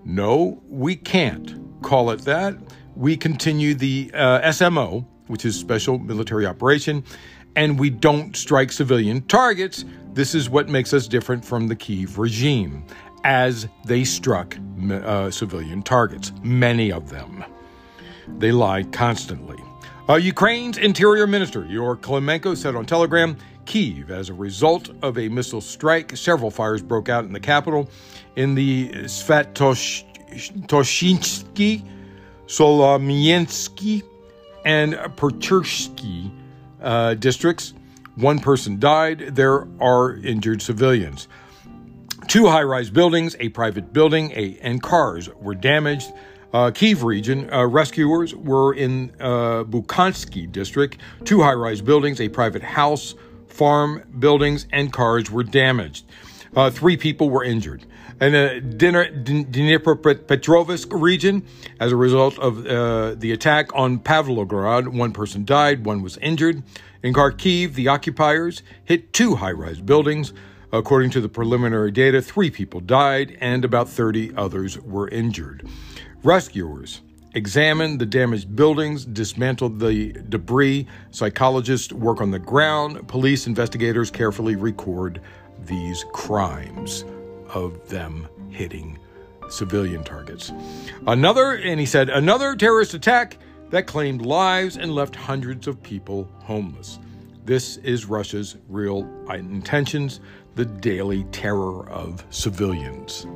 No, 0.05 0.63
we 0.69 0.97
can't 0.97 1.83
call 1.83 2.11
it 2.11 2.21
that. 2.23 2.57
We 2.95 3.17
continue 3.17 3.75
the 3.75 4.11
uh, 4.13 4.41
SMO, 4.51 5.07
which 5.29 5.45
is 5.45 5.57
Special 5.57 5.99
Military 5.99 6.45
Operation, 6.45 7.05
and 7.57 7.79
we 7.79 7.89
don't 7.91 8.37
strike 8.37 8.73
civilian 8.73 9.23
targets. 9.23 9.85
This 10.21 10.35
is 10.35 10.51
what 10.51 10.69
makes 10.69 10.93
us 10.93 11.09
different 11.09 11.43
from 11.43 11.67
the 11.67 11.75
Kiev 11.75 12.19
regime, 12.19 12.85
as 13.25 13.67
they 13.87 14.05
struck 14.05 14.55
uh, 14.91 15.31
civilian 15.31 15.83
targets, 15.83 16.31
many 16.43 16.93
of 16.93 17.09
them. 17.09 17.43
They 18.37 18.53
lied 18.53 18.93
constantly. 18.93 19.57
Uh, 20.11 20.17
Ukraine's 20.17 20.77
Interior 20.77 21.27
Minister, 21.27 21.65
Yor 21.65 21.97
Klimenko, 21.97 22.55
said 22.55 22.77
on 22.77 22.85
Telegram 22.85 23.35
Kiev, 23.65 24.11
as 24.11 24.29
a 24.29 24.35
result 24.35 24.91
of 25.01 25.17
a 25.17 25.31
missile 25.31 25.63
strike, 25.63 26.15
several 26.15 26.51
fires 26.51 26.83
broke 26.83 27.09
out 27.09 27.25
in 27.25 27.33
the 27.33 27.41
capital. 27.41 27.89
In 28.37 28.55
the 28.55 28.91
Svatoshinsky, 28.91 31.83
Solomiansky, 32.47 34.03
and 34.67 34.93
Perchersky 34.93 36.31
uh, 36.83 37.15
districts. 37.15 37.73
One 38.21 38.39
person 38.39 38.79
died. 38.79 39.35
There 39.35 39.67
are 39.81 40.15
injured 40.15 40.61
civilians. 40.61 41.27
Two 42.29 42.47
high 42.47 42.63
rise 42.63 42.91
buildings, 42.91 43.35
a 43.41 43.49
private 43.49 43.95
building, 43.95 44.31
a, 44.33 44.59
and 44.61 44.83
cars 44.83 45.31
were 45.41 45.55
damaged. 45.55 46.13
Uh, 46.53 46.71
Kiev 46.71 47.03
region 47.03 47.51
uh, 47.53 47.67
rescuers 47.67 48.35
were 48.35 48.75
in 48.75 49.11
uh, 49.21 49.65
district. 49.65 50.99
Two 51.25 51.41
high 51.41 51.55
rise 51.55 51.81
buildings, 51.81 52.21
a 52.21 52.29
private 52.29 52.63
house, 52.63 53.15
farm 53.49 54.03
buildings, 54.19 54.67
and 54.71 54.93
cars 54.93 55.31
were 55.31 55.45
damaged. 55.45 56.05
Uh, 56.55 56.69
three 56.71 56.99
people 56.99 57.31
were 57.31 57.45
injured. 57.45 57.87
In 58.21 58.33
the 58.33 58.61
Dnipropetrovsk 58.63 61.01
region, 61.01 61.47
as 61.79 61.91
a 61.91 61.97
result 61.97 62.39
of 62.39 62.67
uh, 62.67 63.15
the 63.15 63.33
attack 63.33 63.75
on 63.75 63.99
Pavlograd, 63.99 64.89
one 64.89 65.13
person 65.13 65.47
died, 65.47 65.87
one 65.87 66.03
was 66.03 66.19
injured. 66.19 66.63
In 67.03 67.15
Kharkiv, 67.15 67.75
the 67.75 67.89
occupiers 67.89 68.63
hit 68.85 69.13
two 69.13 69.37
high 69.37 69.53
rise 69.53 69.81
buildings. 69.81 70.35
According 70.73 71.11
to 71.11 71.21
the 71.21 71.29
preliminary 71.29 71.91
data, 71.91 72.21
three 72.21 72.51
people 72.51 72.81
died 72.81 73.37
and 73.41 73.65
about 73.65 73.89
30 73.89 74.35
others 74.37 74.79
were 74.79 75.09
injured. 75.09 75.67
Rescuers 76.23 77.01
examined 77.35 78.01
the 78.01 78.07
damaged 78.07 78.55
buildings, 78.55 79.05
dismantled 79.07 79.81
the 79.81 80.13
debris. 80.29 80.87
Psychologists 81.11 81.93
work 81.93 82.21
on 82.21 82.31
the 82.31 82.39
ground. 82.39 83.09
Police 83.09 83.47
investigators 83.47 84.11
carefully 84.11 84.57
record 84.57 85.21
these 85.65 86.05
crimes 86.13 87.05
of 87.55 87.89
them 87.89 88.29
hitting 88.51 88.99
civilian 89.49 90.05
targets. 90.05 90.53
Another, 91.07 91.53
and 91.55 91.81
he 91.81 91.87
said, 91.87 92.11
another 92.11 92.55
terrorist 92.55 92.95
attack 92.95 93.39
that 93.71 93.87
claimed 93.87 94.27
lives 94.27 94.77
and 94.77 94.95
left 94.95 95.17
hundreds 95.17 95.67
of 95.67 95.83
people 95.83 96.29
homeless. 96.43 96.99
This 97.45 97.79
is 97.79 98.07
Russia's 98.07 98.57
real 98.69 99.09
intentions, 99.31 100.21
the 100.55 100.65
daily 100.65 101.25
terror 101.33 101.89
of 101.89 102.25
civilians. 102.31 103.27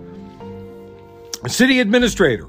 City 1.47 1.81
administrator 1.81 2.49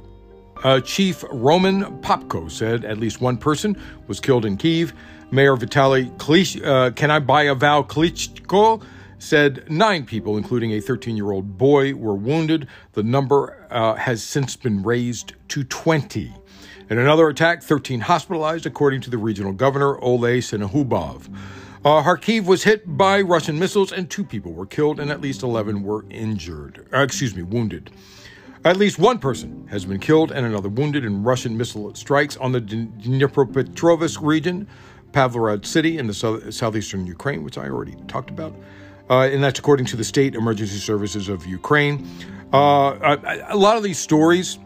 uh, 0.63 0.79
Chief 0.81 1.23
Roman 1.31 1.83
Popko 2.01 2.49
said 2.49 2.85
at 2.85 2.97
least 2.97 3.21
one 3.21 3.37
person 3.37 3.77
was 4.07 4.19
killed 4.19 4.45
in 4.45 4.57
Kiev. 4.57 4.93
Mayor 5.31 5.55
Vitaly 5.55 6.15
Klitsch, 6.17 6.63
uh, 6.65 6.91
can 6.91 7.11
I 7.11 7.19
buy 7.19 7.43
a 7.43 7.55
vow 7.55 7.83
Klitschko 7.83 8.81
said 9.19 9.69
nine 9.69 10.05
people, 10.05 10.37
including 10.37 10.71
a 10.71 10.79
13 10.79 11.15
year 11.15 11.31
old 11.31 11.57
boy, 11.57 11.93
were 11.95 12.15
wounded. 12.15 12.67
The 12.93 13.03
number 13.03 13.65
uh, 13.69 13.95
has 13.95 14.23
since 14.23 14.55
been 14.55 14.83
raised 14.83 15.33
to 15.49 15.63
20. 15.63 16.33
In 16.89 16.99
another 16.99 17.27
attack, 17.29 17.63
13 17.63 18.01
hospitalized, 18.01 18.65
according 18.65 19.01
to 19.01 19.09
the 19.09 19.17
regional 19.17 19.53
governor, 19.53 19.97
Oleh 20.01 20.37
Syniehubov. 20.37 21.33
Uh, 21.83 22.03
Kharkiv 22.03 22.45
was 22.45 22.63
hit 22.63 22.97
by 22.97 23.21
Russian 23.21 23.57
missiles, 23.57 23.91
and 23.91 24.09
two 24.09 24.23
people 24.23 24.53
were 24.53 24.65
killed, 24.65 24.99
and 24.99 25.09
at 25.09 25.21
least 25.21 25.43
11 25.43 25.83
were 25.83 26.05
injured. 26.09 26.87
Uh, 26.93 27.01
excuse 27.01 27.35
me, 27.35 27.41
wounded. 27.41 27.91
At 28.63 28.77
least 28.77 28.99
one 28.99 29.19
person 29.19 29.67
has 29.69 29.85
been 29.85 29.99
killed 29.99 30.31
and 30.31 30.45
another 30.45 30.69
wounded 30.69 31.05
in 31.05 31.23
Russian 31.23 31.55
missile 31.57 31.93
strikes 31.93 32.37
on 32.37 32.51
the 32.51 32.61
Dnipropetrovsk 32.61 34.21
region, 34.21 34.67
Pavlograd 35.11 35.65
city 35.65 35.97
in 35.97 36.07
the 36.07 36.13
southeastern 36.13 37.05
Ukraine, 37.05 37.43
which 37.43 37.57
I 37.57 37.67
already 37.67 37.95
talked 38.07 38.29
about 38.29 38.55
uh, 39.09 39.29
and 39.31 39.43
that's 39.43 39.59
according 39.59 39.85
to 39.87 39.95
the 39.95 40.03
State 40.03 40.35
Emergency 40.35 40.77
Services 40.77 41.29
of 41.29 41.45
Ukraine. 41.45 42.07
Uh, 42.53 43.17
a, 43.17 43.45
a, 43.49 43.57
lot 43.57 43.77
of 43.77 43.83
these 43.83 43.99
stories, 43.99 44.57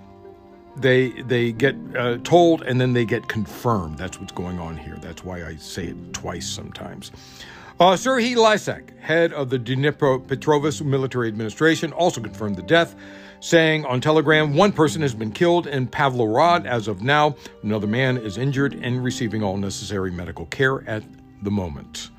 they 0.82 1.10
they 1.24 1.52
get 1.52 1.76
uh, 1.96 2.18
told 2.24 2.62
and 2.64 2.80
then 2.80 2.94
they 2.94 3.06
get 3.06 3.28
confirmed. 3.28 3.98
That's 3.98 4.20
what's 4.20 4.32
going 4.32 4.60
on 4.60 4.78
here. 4.78 4.98
That's 5.02 5.24
why 5.24 5.46
I 5.46 5.56
say 5.56 5.88
it 5.88 6.14
twice 6.14 6.48
sometimes. 6.48 7.12
Uh, 7.80 7.94
Serhiy 7.94 8.36
Lysak, 8.36 8.98
head 9.00 9.32
of 9.32 9.50
the 9.50 9.58
Dnipropetrovsk 9.58 10.84
military 10.84 11.30
administration, 11.30 11.94
also 11.94 12.20
confirmed 12.20 12.58
the 12.58 12.62
death, 12.62 12.94
saying 13.40 13.86
on 13.86 14.02
Telegram, 14.02 14.54
one 14.54 14.74
person 14.74 15.02
has 15.02 15.16
been 15.16 15.32
killed 15.32 15.66
in 15.66 15.88
Pavlograd 15.88 16.66
as 16.66 16.90
of 16.90 17.02
now. 17.02 17.36
Another 17.64 17.88
man 17.88 18.18
is 18.18 18.38
injured 18.38 18.74
and 18.74 19.02
receiving 19.02 19.44
all 19.44 19.56
necessary 19.56 20.12
medical 20.12 20.46
care 20.48 20.86
at 20.90 21.04
the 21.42 21.52
moment. 21.52 22.10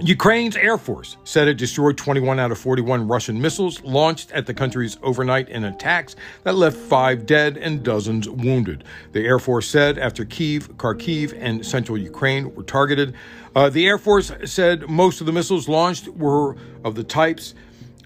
Ukraine's 0.00 0.56
Air 0.56 0.78
Force 0.78 1.18
said 1.24 1.48
it 1.48 1.58
destroyed 1.58 1.98
21 1.98 2.40
out 2.40 2.50
of 2.50 2.58
41 2.58 3.06
Russian 3.06 3.40
missiles 3.40 3.82
launched 3.82 4.32
at 4.32 4.46
the 4.46 4.54
country's 4.54 4.96
overnight 5.02 5.50
in 5.50 5.64
attacks 5.64 6.16
that 6.44 6.54
left 6.54 6.76
five 6.76 7.26
dead 7.26 7.58
and 7.58 7.82
dozens 7.82 8.28
wounded. 8.28 8.84
The 9.12 9.26
Air 9.26 9.38
Force 9.38 9.68
said 9.68 9.98
after 9.98 10.24
Kiev, 10.24 10.76
Kharkiv, 10.78 11.36
and 11.38 11.64
central 11.64 11.98
Ukraine 11.98 12.54
were 12.54 12.62
targeted. 12.62 13.14
Uh, 13.54 13.68
the 13.68 13.86
Air 13.86 13.98
Force 13.98 14.32
said 14.46 14.88
most 14.88 15.20
of 15.20 15.26
the 15.26 15.32
missiles 15.32 15.68
launched 15.68 16.08
were 16.08 16.56
of 16.84 16.94
the 16.94 17.04
types 17.04 17.54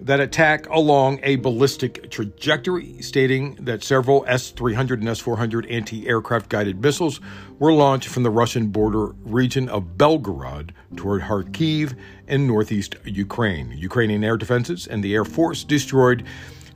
that 0.00 0.20
attack 0.20 0.68
along 0.68 1.20
a 1.22 1.36
ballistic 1.36 2.10
trajectory, 2.10 3.00
stating 3.02 3.54
that 3.56 3.82
several 3.82 4.24
S 4.28 4.50
300 4.50 5.00
and 5.00 5.08
S 5.08 5.18
400 5.20 5.66
anti 5.66 6.06
aircraft 6.06 6.48
guided 6.48 6.80
missiles 6.80 7.20
were 7.58 7.72
launched 7.72 8.08
from 8.08 8.22
the 8.22 8.30
Russian 8.30 8.68
border 8.68 9.14
region 9.24 9.68
of 9.68 9.96
Belgorod 9.96 10.70
toward 10.96 11.22
Kharkiv 11.22 11.96
in 12.28 12.46
northeast 12.46 12.96
Ukraine. 13.04 13.72
Ukrainian 13.72 14.24
air 14.24 14.36
defenses 14.36 14.86
and 14.86 15.02
the 15.02 15.14
Air 15.14 15.24
Force 15.24 15.64
destroyed 15.64 16.24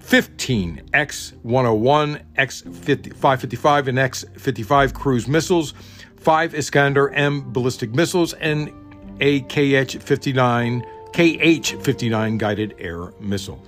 15 0.01 0.91
X 0.93 1.35
101, 1.43 2.21
X 2.37 2.63
555, 2.63 3.89
and 3.89 3.99
X 3.99 4.25
55 4.39 4.95
cruise 4.95 5.29
missiles, 5.29 5.75
five 6.17 6.55
Iskander 6.55 7.11
M 7.11 7.53
ballistic 7.53 7.95
missiles, 7.95 8.33
and 8.35 8.73
a 9.21 9.41
KH 9.43 10.03
59 10.03 10.85
KH 11.13 11.83
59 11.83 12.39
guided 12.39 12.75
air 12.79 13.13
missile. 13.21 13.63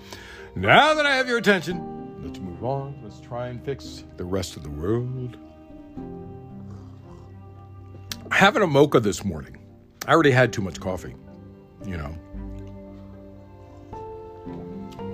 Now 0.55 0.95
that 0.95 1.07
I 1.07 1.17
have 1.17 1.27
your 1.27 1.39
attention, 1.39 2.23
let's 2.23 2.39
move 2.39 2.65
on. 2.65 3.01
Let's 3.03 3.21
try 3.21 3.49
and 3.49 3.63
fix 3.65 4.05
the 4.17 4.25
rest 4.25 4.57
of 4.57 4.63
the 4.63 4.71
world. 4.71 5.37
Having 8.31 8.63
a 8.63 8.67
mocha 8.67 9.01
this 9.01 9.25
morning. 9.25 9.59
I 10.07 10.13
already 10.13 10.31
had 10.31 10.53
too 10.53 10.63
much 10.63 10.81
coffee, 10.81 11.15
you 11.87 11.97
know. 11.97 12.15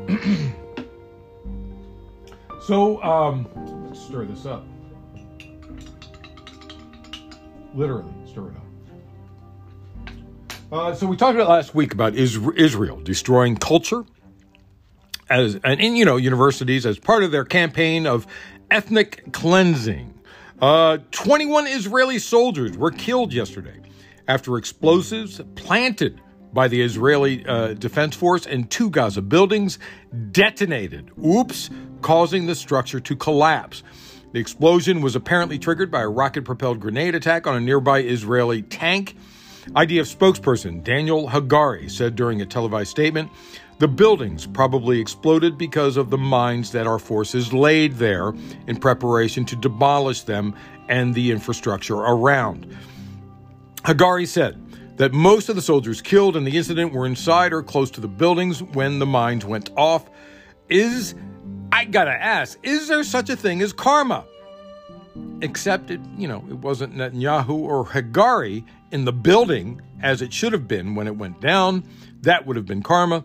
so, 2.67 3.03
um, 3.03 3.49
let's 3.87 4.01
stir 4.01 4.25
this 4.25 4.47
up. 4.47 4.65
Literally, 7.75 8.13
stir 8.27 8.49
it 8.49 8.57
up. 8.57 8.68
Uh, 10.71 10.95
so 10.95 11.07
we 11.07 11.17
talked 11.17 11.35
about 11.35 11.49
last 11.49 11.75
week 11.75 11.95
about 11.95 12.15
Israel 12.15 13.01
destroying 13.01 13.57
culture 13.57 14.05
as 15.31 15.59
and 15.65 15.81
in 15.81 15.97
you 15.97 16.05
know 16.05 16.17
universities 16.17 16.85
as 16.85 16.99
part 16.99 17.23
of 17.23 17.33
their 17.33 17.45
campaign 17.45 18.07
of 18.07 18.27
ethnic 18.71 19.33
cleansing. 19.33 20.13
Uh, 20.61 20.99
21 21.13 21.69
Israeli 21.69 22.19
soldiers 22.19 22.77
were 22.77 22.91
killed 22.91 23.33
yesterday 23.33 23.81
after 24.27 24.59
explosives 24.59 25.41
planted 25.55 26.21
by 26.53 26.69
the 26.69 26.83
Israeli 26.83 27.47
uh, 27.47 27.73
Defense 27.73 28.15
Force 28.15 28.45
in 28.45 28.65
two 28.65 28.91
Gaza 28.91 29.23
buildings 29.23 29.79
detonated. 30.33 31.11
Oops, 31.25 31.71
causing 32.03 32.45
the 32.45 32.55
structure 32.55 33.01
to 33.01 33.17
collapse. 33.17 33.83
The 34.33 34.39
explosion 34.39 35.01
was 35.01 35.17
apparently 35.17 35.59
triggered 35.59 35.91
by 35.91 36.03
a 36.03 36.09
rocket 36.09 36.45
propelled 36.45 36.81
grenade 36.81 37.15
attack 37.15 37.47
on 37.47 37.57
a 37.57 37.61
nearby 37.61 38.03
Israeli 38.03 38.61
tank. 38.61 39.17
IDF 39.73 40.15
spokesperson 40.17 40.83
Daniel 40.83 41.29
Hagari 41.29 41.91
said 41.91 42.17
during 42.17 42.41
a 42.41 42.47
televised 42.47 42.91
statement 42.91 43.31
the 43.79 43.89
buildings 43.89 44.47
probably 44.47 44.99
exploded 44.99 45.57
because 45.57 45.97
of 45.97 46.11
the 46.11 46.19
mines 46.19 46.73
that 46.73 46.87
our 46.87 46.99
forces 46.99 47.53
laid 47.53 47.95
there 47.95 48.33
in 48.67 48.77
preparation 48.77 49.45
to 49.45 49.57
demolish 49.57 50.23
them 50.23 50.55
and 50.89 51.15
the 51.15 51.31
infrastructure 51.31 51.95
around. 51.95 52.77
Hagari 53.85 54.27
said 54.27 54.61
that 54.97 55.13
most 55.13 55.49
of 55.49 55.55
the 55.55 55.63
soldiers 55.63 56.03
killed 56.03 56.37
in 56.37 56.43
the 56.43 56.57
incident 56.57 56.93
were 56.93 57.07
inside 57.07 57.53
or 57.53 57.63
close 57.63 57.91
to 57.93 58.01
the 58.01 58.09
buildings 58.09 58.63
when 58.63 58.99
the 58.99 59.07
mines 59.07 59.45
went 59.45 59.71
off. 59.77 60.11
Is, 60.69 61.15
I 61.71 61.85
gotta 61.85 62.11
ask, 62.11 62.59
is 62.65 62.89
there 62.89 63.05
such 63.05 63.31
a 63.31 63.37
thing 63.37 63.63
as 63.63 63.73
karma? 63.73 64.25
Except 65.41 65.93
it, 65.93 66.01
you 66.17 66.27
know, 66.27 66.45
it 66.49 66.59
wasn't 66.59 66.97
Netanyahu 66.97 67.51
or 67.51 67.87
Hagari 67.87 68.65
in 68.91 69.05
the 69.05 69.13
building 69.13 69.81
as 70.01 70.23
it 70.23 70.33
should 70.33 70.53
have 70.53 70.69
been 70.69 70.95
when 70.95 71.07
it 71.07 71.17
went 71.17 71.41
down. 71.41 71.85
That 72.23 72.47
would 72.47 72.57
have 72.57 72.67
been 72.67 72.83
karma. 72.83 73.25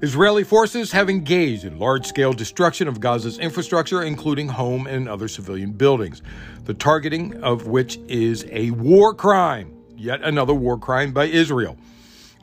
Israeli 0.00 0.44
forces 0.44 0.92
have 0.92 1.10
engaged 1.10 1.64
in 1.64 1.78
large 1.78 2.06
scale 2.06 2.32
destruction 2.32 2.86
of 2.86 3.00
Gaza's 3.00 3.38
infrastructure, 3.38 4.02
including 4.02 4.48
home 4.48 4.86
and 4.86 5.08
other 5.08 5.26
civilian 5.26 5.72
buildings, 5.72 6.22
the 6.64 6.74
targeting 6.74 7.42
of 7.42 7.66
which 7.66 7.98
is 8.06 8.46
a 8.50 8.70
war 8.72 9.12
crime, 9.12 9.74
yet 9.96 10.22
another 10.22 10.54
war 10.54 10.78
crime 10.78 11.12
by 11.12 11.24
Israel. 11.24 11.76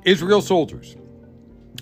Israel 0.04 0.42
soldiers, 0.42 0.98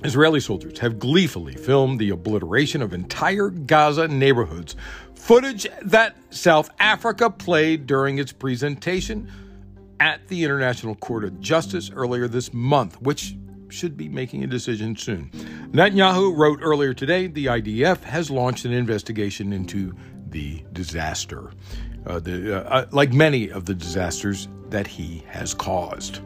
Israeli 0.03 0.39
soldiers, 0.39 0.77
have 0.77 0.99
gleefully 0.99 1.55
filmed 1.55 1.99
the 1.99 2.11
obliteration 2.11 2.83
of 2.83 2.93
entire 2.93 3.49
Gaza 3.49 4.07
neighborhoods, 4.07 4.75
footage 5.15 5.65
that 5.81 6.15
South 6.29 6.69
Africa 6.79 7.29
played 7.31 7.87
during 7.87 8.19
its 8.19 8.31
presentation 8.31 9.31
at 10.03 10.27
the 10.27 10.43
International 10.43 10.95
Court 10.95 11.24
of 11.24 11.39
Justice 11.39 11.89
earlier 11.89 12.27
this 12.27 12.53
month, 12.53 13.01
which 13.01 13.38
should 13.70 13.96
be 13.96 14.09
making 14.09 14.44
a 14.44 14.48
decision 14.48 14.98
soon. 14.98 15.29
Netanyahu 15.72 16.37
wrote 16.37 16.59
earlier 16.61 16.94
today 16.94 17.27
the 17.27 17.46
IDF 17.46 18.01
has 18.03 18.29
launched 18.29 18.66
an 18.66 18.74
investigation 18.74 19.53
into 19.53 19.96
the 20.27 20.61
disaster, 20.74 21.51
uh, 22.05 22.20
the, 22.20 22.53
uh, 22.53 22.70
uh, 22.70 22.85
like 22.92 23.13
many 23.13 23.50
of 23.50 23.63
the 23.63 23.74
disasters 23.74 24.50
that 24.68 24.87
he 24.87 25.24
has 25.29 25.53
caused. 25.53 26.20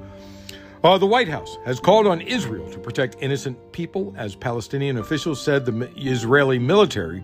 Uh, 0.83 0.97
the 0.97 1.05
White 1.05 1.27
House 1.27 1.59
has 1.63 1.79
called 1.79 2.07
on 2.07 2.19
Israel 2.21 2.67
to 2.71 2.79
protect 2.79 3.17
innocent 3.21 3.71
people 3.73 4.11
as 4.17 4.35
Palestinian 4.35 4.97
officials 4.97 5.39
said 5.39 5.67
the 5.67 5.87
Israeli 5.97 6.57
military 6.57 7.23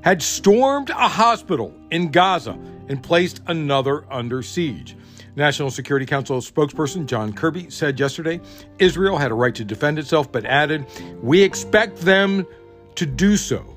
had 0.00 0.20
stormed 0.20 0.90
a 0.90 1.08
hospital 1.08 1.72
in 1.92 2.10
Gaza 2.10 2.58
and 2.88 3.00
placed 3.00 3.42
another 3.46 4.04
under 4.12 4.42
siege. 4.42 4.96
National 5.36 5.70
Security 5.70 6.06
Council 6.06 6.38
spokesperson 6.38 7.06
John 7.06 7.32
Kirby 7.32 7.70
said 7.70 7.98
yesterday 7.98 8.40
Israel 8.78 9.18
had 9.18 9.30
a 9.30 9.34
right 9.34 9.54
to 9.54 9.64
defend 9.64 9.98
itself, 9.98 10.30
but 10.30 10.44
added, 10.44 10.86
We 11.22 11.42
expect 11.42 11.98
them 11.98 12.46
to 12.94 13.06
do 13.06 13.36
so 13.36 13.74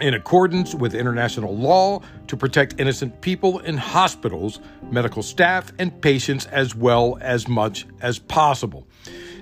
in 0.00 0.14
accordance 0.14 0.74
with 0.74 0.94
international 0.94 1.56
law 1.56 2.00
to 2.26 2.36
protect 2.36 2.78
innocent 2.78 3.20
people 3.20 3.58
in 3.60 3.76
hospitals, 3.76 4.60
medical 4.90 5.22
staff, 5.22 5.72
and 5.78 6.00
patients 6.00 6.46
as 6.46 6.74
well 6.74 7.18
as 7.20 7.48
much 7.48 7.86
as 8.00 8.18
possible. 8.18 8.86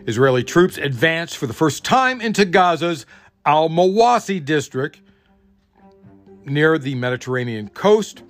Israeli 0.06 0.44
troops 0.44 0.78
advanced 0.78 1.36
for 1.36 1.46
the 1.46 1.52
first 1.52 1.84
time 1.84 2.20
into 2.20 2.46
Gaza's 2.46 3.06
Al 3.44 3.68
Mawasi 3.68 4.44
district 4.44 5.00
near 6.44 6.78
the 6.78 6.94
Mediterranean 6.94 7.68
coast 7.68 8.22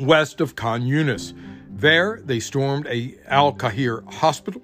west 0.00 0.40
of 0.40 0.56
Khan 0.56 0.82
Yunis. 0.82 1.34
There, 1.76 2.20
they 2.24 2.40
stormed 2.40 2.86
a 2.86 3.14
Al 3.26 3.52
Kahir 3.52 4.10
hospital, 4.10 4.62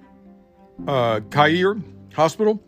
uh, 0.87 1.19
Kahir 1.29 1.81
hospital, 2.13 2.61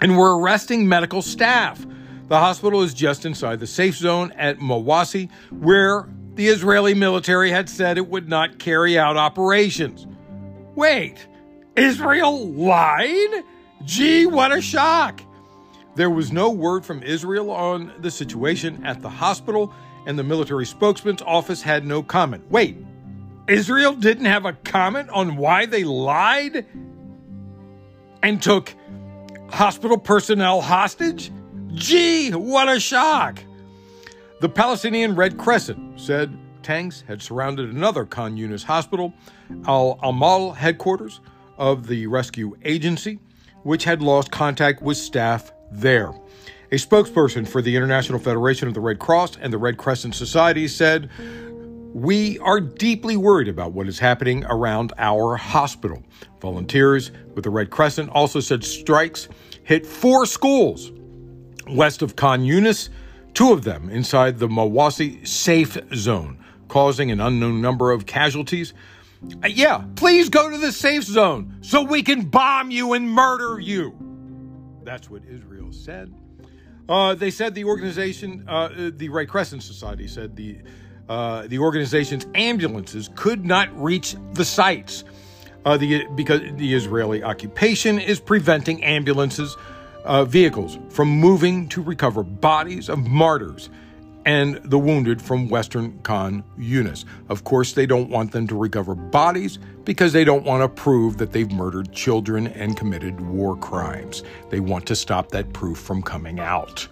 and 0.00 0.16
were 0.16 0.38
arresting 0.38 0.88
medical 0.88 1.20
staff. 1.20 1.86
The 2.28 2.38
hospital 2.38 2.82
is 2.82 2.94
just 2.94 3.26
inside 3.26 3.60
the 3.60 3.66
safe 3.66 3.94
zone 3.96 4.32
at 4.32 4.58
Mawasi, 4.58 5.30
where 5.50 6.08
the 6.34 6.48
Israeli 6.48 6.94
military 6.94 7.50
had 7.50 7.68
said 7.68 7.98
it 7.98 8.08
would 8.08 8.28
not 8.28 8.58
carry 8.58 8.98
out 8.98 9.18
operations. 9.18 10.06
Wait, 10.74 11.26
Israel 11.76 12.48
lied? 12.48 13.44
Gee, 13.84 14.26
what 14.26 14.50
a 14.50 14.62
shock! 14.62 15.20
There 15.94 16.10
was 16.10 16.32
no 16.32 16.50
word 16.50 16.86
from 16.86 17.02
Israel 17.02 17.50
on 17.50 17.92
the 18.00 18.10
situation 18.10 18.84
at 18.84 19.02
the 19.02 19.10
hospital, 19.10 19.74
and 20.06 20.18
the 20.18 20.24
military 20.24 20.66
spokesman's 20.66 21.22
office 21.22 21.62
had 21.62 21.86
no 21.86 22.02
comment. 22.02 22.50
Wait, 22.50 22.76
Israel 23.48 23.94
didn't 23.94 24.24
have 24.24 24.44
a 24.44 24.52
comment 24.52 25.08
on 25.10 25.36
why 25.36 25.66
they 25.66 25.84
lied 25.84 26.66
and 28.22 28.42
took 28.42 28.74
hospital 29.50 29.98
personnel 29.98 30.60
hostage? 30.60 31.30
Gee, 31.74 32.30
what 32.30 32.68
a 32.68 32.80
shock! 32.80 33.38
The 34.40 34.48
Palestinian 34.48 35.14
Red 35.14 35.38
Crescent 35.38 36.00
said 36.00 36.36
tanks 36.62 37.04
had 37.06 37.22
surrounded 37.22 37.70
another 37.70 38.04
Khan 38.04 38.36
Yunis 38.36 38.64
hospital, 38.64 39.14
Al 39.66 39.98
Amal 40.02 40.52
headquarters 40.52 41.20
of 41.56 41.86
the 41.86 42.06
rescue 42.08 42.56
agency, 42.64 43.20
which 43.62 43.84
had 43.84 44.02
lost 44.02 44.30
contact 44.30 44.82
with 44.82 44.96
staff 44.96 45.52
there. 45.70 46.12
A 46.72 46.76
spokesperson 46.76 47.46
for 47.46 47.62
the 47.62 47.76
International 47.76 48.18
Federation 48.18 48.66
of 48.66 48.74
the 48.74 48.80
Red 48.80 48.98
Cross 48.98 49.36
and 49.40 49.52
the 49.52 49.58
Red 49.58 49.76
Crescent 49.76 50.16
Society 50.16 50.66
said 50.66 51.08
we 51.94 52.38
are 52.40 52.60
deeply 52.60 53.16
worried 53.16 53.48
about 53.48 53.72
what 53.72 53.88
is 53.88 53.98
happening 53.98 54.44
around 54.44 54.92
our 54.98 55.36
hospital. 55.36 56.02
Volunteers 56.40 57.10
with 57.34 57.44
the 57.44 57.50
Red 57.50 57.70
Crescent 57.70 58.10
also 58.10 58.40
said 58.40 58.64
strikes 58.64 59.28
hit 59.64 59.86
four 59.86 60.26
schools 60.26 60.92
west 61.68 62.02
of 62.02 62.16
Khan 62.16 62.42
Yunis, 62.42 62.88
two 63.34 63.52
of 63.52 63.64
them 63.64 63.90
inside 63.90 64.38
the 64.38 64.48
Mawasi 64.48 65.26
safe 65.26 65.76
zone, 65.94 66.38
causing 66.68 67.10
an 67.10 67.20
unknown 67.20 67.60
number 67.60 67.90
of 67.90 68.06
casualties. 68.06 68.74
Uh, 69.42 69.48
yeah, 69.48 69.84
please 69.96 70.28
go 70.28 70.50
to 70.50 70.58
the 70.58 70.72
safe 70.72 71.04
zone 71.04 71.56
so 71.62 71.82
we 71.82 72.02
can 72.02 72.26
bomb 72.26 72.70
you 72.70 72.92
and 72.92 73.10
murder 73.10 73.58
you. 73.58 73.96
That's 74.84 75.10
what 75.10 75.22
Israel 75.28 75.72
said. 75.72 76.14
Uh, 76.88 77.14
they 77.14 77.30
said 77.32 77.54
the 77.54 77.64
organization, 77.64 78.44
uh, 78.46 78.90
the 78.94 79.08
Red 79.08 79.28
Crescent 79.28 79.62
Society 79.62 80.06
said 80.06 80.36
the 80.36 80.58
uh, 81.08 81.46
the 81.46 81.58
organization's 81.58 82.26
ambulances 82.34 83.10
could 83.14 83.44
not 83.44 83.68
reach 83.80 84.16
the 84.32 84.44
sites 84.44 85.04
uh, 85.64 85.76
the, 85.76 86.06
because 86.14 86.40
the 86.56 86.74
Israeli 86.74 87.22
occupation 87.22 87.98
is 87.98 88.20
preventing 88.20 88.82
ambulances 88.84 89.56
uh, 90.04 90.24
vehicles 90.24 90.78
from 90.88 91.08
moving 91.08 91.68
to 91.68 91.82
recover 91.82 92.22
bodies 92.22 92.88
of 92.88 92.98
martyrs 93.06 93.68
and 94.24 94.56
the 94.64 94.78
wounded 94.78 95.22
from 95.22 95.48
Western 95.48 95.98
Khan 96.00 96.42
Yunis. 96.58 97.04
Of 97.28 97.44
course, 97.44 97.72
they 97.72 97.86
don't 97.86 98.10
want 98.10 98.32
them 98.32 98.48
to 98.48 98.56
recover 98.56 98.94
bodies 98.94 99.58
because 99.84 100.12
they 100.12 100.24
don't 100.24 100.44
want 100.44 100.62
to 100.62 100.68
prove 100.68 101.18
that 101.18 101.32
they've 101.32 101.50
murdered 101.50 101.92
children 101.92 102.48
and 102.48 102.76
committed 102.76 103.20
war 103.20 103.56
crimes. 103.56 104.24
They 104.50 104.58
want 104.60 104.86
to 104.86 104.96
stop 104.96 105.30
that 105.30 105.52
proof 105.52 105.78
from 105.78 106.02
coming 106.02 106.40
out. 106.40 106.86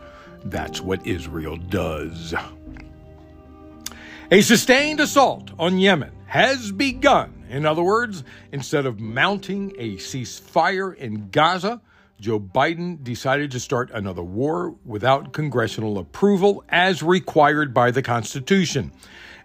That's 0.45 0.81
what 0.81 1.05
Israel 1.07 1.57
does. 1.57 2.35
A 4.31 4.41
sustained 4.41 5.01
assault 5.01 5.51
on 5.59 5.79
Yemen 5.79 6.11
has 6.27 6.73
begun. 6.73 7.45
In 7.51 7.67
other 7.67 7.83
words, 7.83 8.25
instead 8.53 8.87
of 8.87 8.99
mounting 8.99 9.75
a 9.79 9.97
ceasefire 9.97 10.97
in 10.97 11.29
Gaza, 11.29 11.83
Joe 12.19 12.41
Biden 12.41 13.05
decided 13.05 13.51
to 13.51 13.61
start 13.61 13.91
another 13.93 14.23
war 14.23 14.75
without 14.87 15.35
congressional 15.35 15.99
approval 15.99 16.65
as 16.71 17.03
required 17.03 17.75
by 17.75 17.91
the 17.91 18.01
Constitution. 18.01 18.93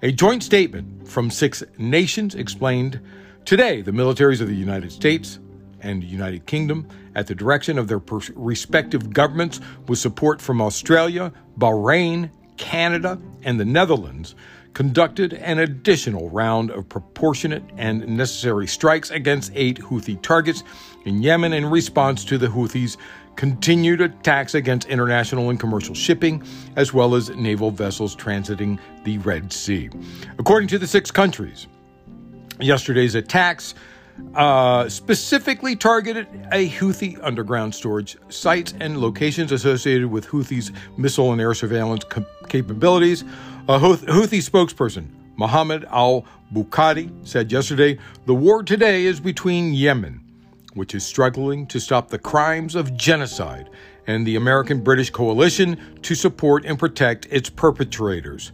A 0.01 0.13
joint 0.13 0.43
statement 0.43 1.09
from 1.09 1.29
six 1.29 1.61
nations 1.77 2.33
explained 2.33 3.01
today 3.43 3.81
the 3.81 3.91
militaries 3.91 4.39
of 4.39 4.47
the 4.47 4.55
United 4.55 4.93
States 4.93 5.39
and 5.81 6.05
United 6.05 6.45
Kingdom, 6.45 6.87
at 7.15 7.27
the 7.27 7.35
direction 7.35 7.77
of 7.77 7.89
their 7.89 8.01
respective 8.33 9.11
governments, 9.11 9.59
with 9.87 9.99
support 9.99 10.41
from 10.41 10.61
Australia, 10.61 11.33
Bahrain, 11.57 12.29
Canada, 12.55 13.19
and 13.43 13.59
the 13.59 13.65
Netherlands, 13.65 14.35
conducted 14.73 15.33
an 15.33 15.59
additional 15.59 16.29
round 16.29 16.71
of 16.71 16.87
proportionate 16.87 17.63
and 17.77 18.07
necessary 18.07 18.67
strikes 18.67 19.11
against 19.11 19.51
eight 19.55 19.79
Houthi 19.79 20.21
targets 20.21 20.63
in 21.05 21.21
Yemen 21.21 21.53
in 21.53 21.65
response 21.65 22.23
to 22.25 22.37
the 22.37 22.47
Houthis' 22.47 22.97
continued 23.35 24.01
attacks 24.01 24.53
against 24.53 24.87
international 24.89 25.49
and 25.49 25.59
commercial 25.59 25.95
shipping, 25.95 26.43
as 26.75 26.93
well 26.93 27.15
as 27.15 27.29
naval 27.29 27.71
vessels 27.71 28.15
transiting 28.15 28.77
the 29.05 29.17
Red 29.19 29.53
Sea. 29.53 29.89
According 30.37 30.67
to 30.69 30.77
the 30.77 30.87
six 30.87 31.09
countries, 31.09 31.67
yesterday's 32.59 33.15
attacks 33.15 33.75
uh, 34.35 34.87
specifically 34.89 35.75
targeted 35.75 36.27
a 36.51 36.69
Houthi 36.69 37.19
underground 37.21 37.73
storage 37.73 38.17
sites 38.29 38.73
and 38.79 38.99
locations 38.99 39.51
associated 39.51 40.07
with 40.07 40.27
Houthis' 40.27 40.71
missile 40.97 41.31
and 41.31 41.41
air 41.41 41.53
surveillance 41.53 42.03
capabilities. 42.47 43.23
A 43.67 43.77
Houthi 43.79 44.39
spokesperson, 44.39 45.07
Mohammed 45.35 45.85
al 45.85 46.25
Bukhaiti, 46.53 47.11
said 47.27 47.51
yesterday 47.51 47.97
the 48.25 48.35
war 48.35 48.63
today 48.63 49.05
is 49.05 49.19
between 49.19 49.73
Yemen 49.73 50.21
which 50.73 50.95
is 50.95 51.05
struggling 51.05 51.65
to 51.67 51.79
stop 51.79 52.09
the 52.09 52.19
crimes 52.19 52.75
of 52.75 52.95
genocide, 52.95 53.69
and 54.07 54.25
the 54.25 54.37
American 54.37 54.81
British 54.81 55.09
coalition 55.09 55.77
to 56.01 56.15
support 56.15 56.65
and 56.65 56.79
protect 56.79 57.27
its 57.29 57.49
perpetrators. 57.49 58.51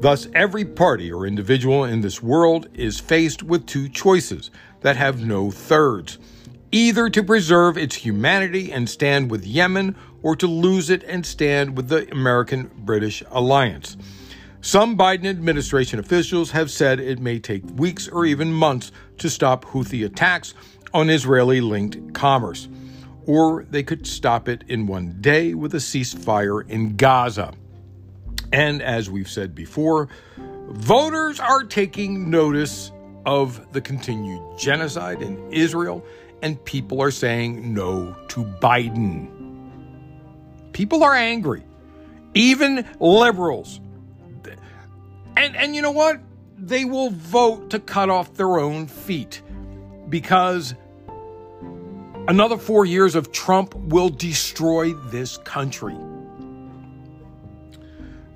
Thus, 0.00 0.26
every 0.34 0.64
party 0.64 1.12
or 1.12 1.26
individual 1.26 1.84
in 1.84 2.00
this 2.00 2.22
world 2.22 2.68
is 2.74 2.98
faced 2.98 3.42
with 3.42 3.66
two 3.66 3.88
choices 3.88 4.50
that 4.86 4.96
have 4.96 5.20
no 5.20 5.50
thirds 5.50 6.16
either 6.70 7.10
to 7.10 7.20
preserve 7.24 7.76
its 7.76 7.96
humanity 7.96 8.70
and 8.70 8.88
stand 8.88 9.28
with 9.28 9.44
Yemen, 9.44 9.96
or 10.22 10.36
to 10.36 10.46
lose 10.46 10.90
it 10.90 11.02
and 11.02 11.26
stand 11.26 11.76
with 11.76 11.88
the 11.88 12.08
American 12.12 12.70
British 12.78 13.20
alliance. 13.32 13.96
Some 14.60 14.96
Biden 14.96 15.26
administration 15.26 15.98
officials 15.98 16.52
have 16.52 16.70
said 16.70 17.00
it 17.00 17.18
may 17.18 17.40
take 17.40 17.64
weeks 17.74 18.06
or 18.06 18.26
even 18.26 18.52
months 18.52 18.92
to 19.18 19.28
stop 19.28 19.64
Houthi 19.64 20.04
attacks 20.06 20.54
on 20.94 21.10
Israeli 21.10 21.60
linked 21.60 22.14
commerce. 22.14 22.68
Or 23.26 23.64
they 23.64 23.82
could 23.82 24.06
stop 24.06 24.48
it 24.48 24.62
in 24.68 24.86
one 24.86 25.16
day 25.20 25.54
with 25.54 25.74
a 25.74 25.78
ceasefire 25.78 26.68
in 26.68 26.94
Gaza. 26.94 27.54
And 28.52 28.80
as 28.82 29.10
we've 29.10 29.28
said 29.28 29.52
before, 29.52 30.08
voters 30.68 31.40
are 31.40 31.64
taking 31.64 32.30
notice 32.30 32.92
of 33.26 33.72
the 33.72 33.80
continued 33.80 34.56
genocide 34.56 35.20
in 35.20 35.52
Israel, 35.52 36.02
and 36.42 36.64
people 36.64 37.02
are 37.02 37.10
saying 37.10 37.74
no 37.74 38.16
to 38.28 38.44
Biden. 38.44 39.28
People 40.72 41.02
are 41.02 41.14
angry, 41.14 41.64
even 42.34 42.86
liberals. 43.00 43.80
And, 45.36 45.56
and 45.56 45.76
you 45.76 45.82
know 45.82 45.90
what? 45.90 46.20
They 46.56 46.84
will 46.84 47.10
vote 47.10 47.70
to 47.70 47.80
cut 47.80 48.08
off 48.08 48.34
their 48.34 48.58
own 48.58 48.86
feet 48.86 49.42
because 50.08 50.74
another 52.28 52.56
four 52.56 52.86
years 52.86 53.14
of 53.14 53.32
Trump 53.32 53.74
will 53.74 54.08
destroy 54.08 54.94
this 54.94 55.36
country. 55.38 55.96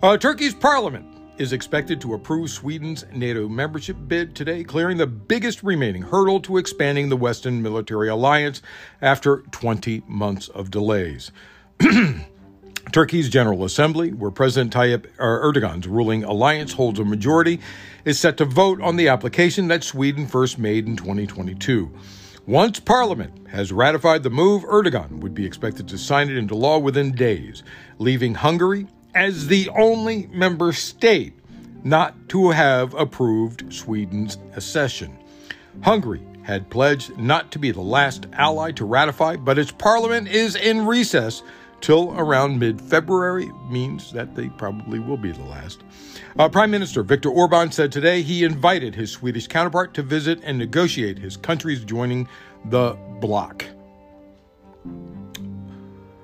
Uh, 0.02 0.16
Turkey's 0.16 0.54
parliament 0.54 1.09
is 1.40 1.54
expected 1.54 2.02
to 2.02 2.12
approve 2.12 2.50
Sweden's 2.50 3.06
NATO 3.14 3.48
membership 3.48 3.96
bid 4.06 4.36
today, 4.36 4.62
clearing 4.62 4.98
the 4.98 5.06
biggest 5.06 5.62
remaining 5.62 6.02
hurdle 6.02 6.38
to 6.40 6.58
expanding 6.58 7.08
the 7.08 7.16
Western 7.16 7.62
military 7.62 8.10
alliance 8.10 8.60
after 9.00 9.38
20 9.50 10.02
months 10.06 10.48
of 10.48 10.70
delays. 10.70 11.32
Turkey's 12.92 13.30
General 13.30 13.64
Assembly, 13.64 14.12
where 14.12 14.30
President 14.30 14.70
Tayyip 14.70 15.06
er-, 15.18 15.40
Erdogan's 15.50 15.88
ruling 15.88 16.24
alliance 16.24 16.74
holds 16.74 17.00
a 17.00 17.06
majority, 17.06 17.58
is 18.04 18.20
set 18.20 18.36
to 18.36 18.44
vote 18.44 18.82
on 18.82 18.96
the 18.96 19.08
application 19.08 19.68
that 19.68 19.82
Sweden 19.82 20.26
first 20.26 20.58
made 20.58 20.86
in 20.86 20.94
2022. 20.94 21.90
Once 22.46 22.78
Parliament 22.80 23.48
has 23.48 23.72
ratified 23.72 24.22
the 24.22 24.28
move, 24.28 24.62
Erdogan 24.64 25.20
would 25.20 25.32
be 25.32 25.46
expected 25.46 25.88
to 25.88 25.96
sign 25.96 26.28
it 26.28 26.36
into 26.36 26.54
law 26.54 26.78
within 26.78 27.12
days, 27.12 27.62
leaving 27.98 28.34
Hungary 28.34 28.86
as 29.14 29.46
the 29.46 29.68
only 29.70 30.26
member 30.28 30.72
state 30.72 31.34
not 31.82 32.28
to 32.28 32.50
have 32.50 32.94
approved 32.94 33.72
Sweden's 33.72 34.38
accession. 34.54 35.16
Hungary 35.82 36.22
had 36.42 36.70
pledged 36.70 37.16
not 37.16 37.50
to 37.52 37.58
be 37.58 37.70
the 37.70 37.80
last 37.80 38.26
ally 38.32 38.72
to 38.72 38.84
ratify, 38.84 39.36
but 39.36 39.58
its 39.58 39.72
parliament 39.72 40.28
is 40.28 40.56
in 40.56 40.86
recess 40.86 41.42
till 41.80 42.12
around 42.18 42.58
mid 42.58 42.80
February, 42.80 43.50
means 43.70 44.12
that 44.12 44.34
they 44.34 44.48
probably 44.50 44.98
will 44.98 45.16
be 45.16 45.32
the 45.32 45.44
last. 45.44 45.82
Uh, 46.38 46.48
Prime 46.48 46.70
Minister 46.70 47.02
Viktor 47.02 47.30
Orban 47.30 47.72
said 47.72 47.90
today 47.90 48.22
he 48.22 48.44
invited 48.44 48.94
his 48.94 49.10
Swedish 49.10 49.46
counterpart 49.46 49.94
to 49.94 50.02
visit 50.02 50.40
and 50.42 50.58
negotiate 50.58 51.18
his 51.18 51.36
country's 51.36 51.84
joining 51.84 52.28
the 52.66 52.96
bloc. 53.20 53.64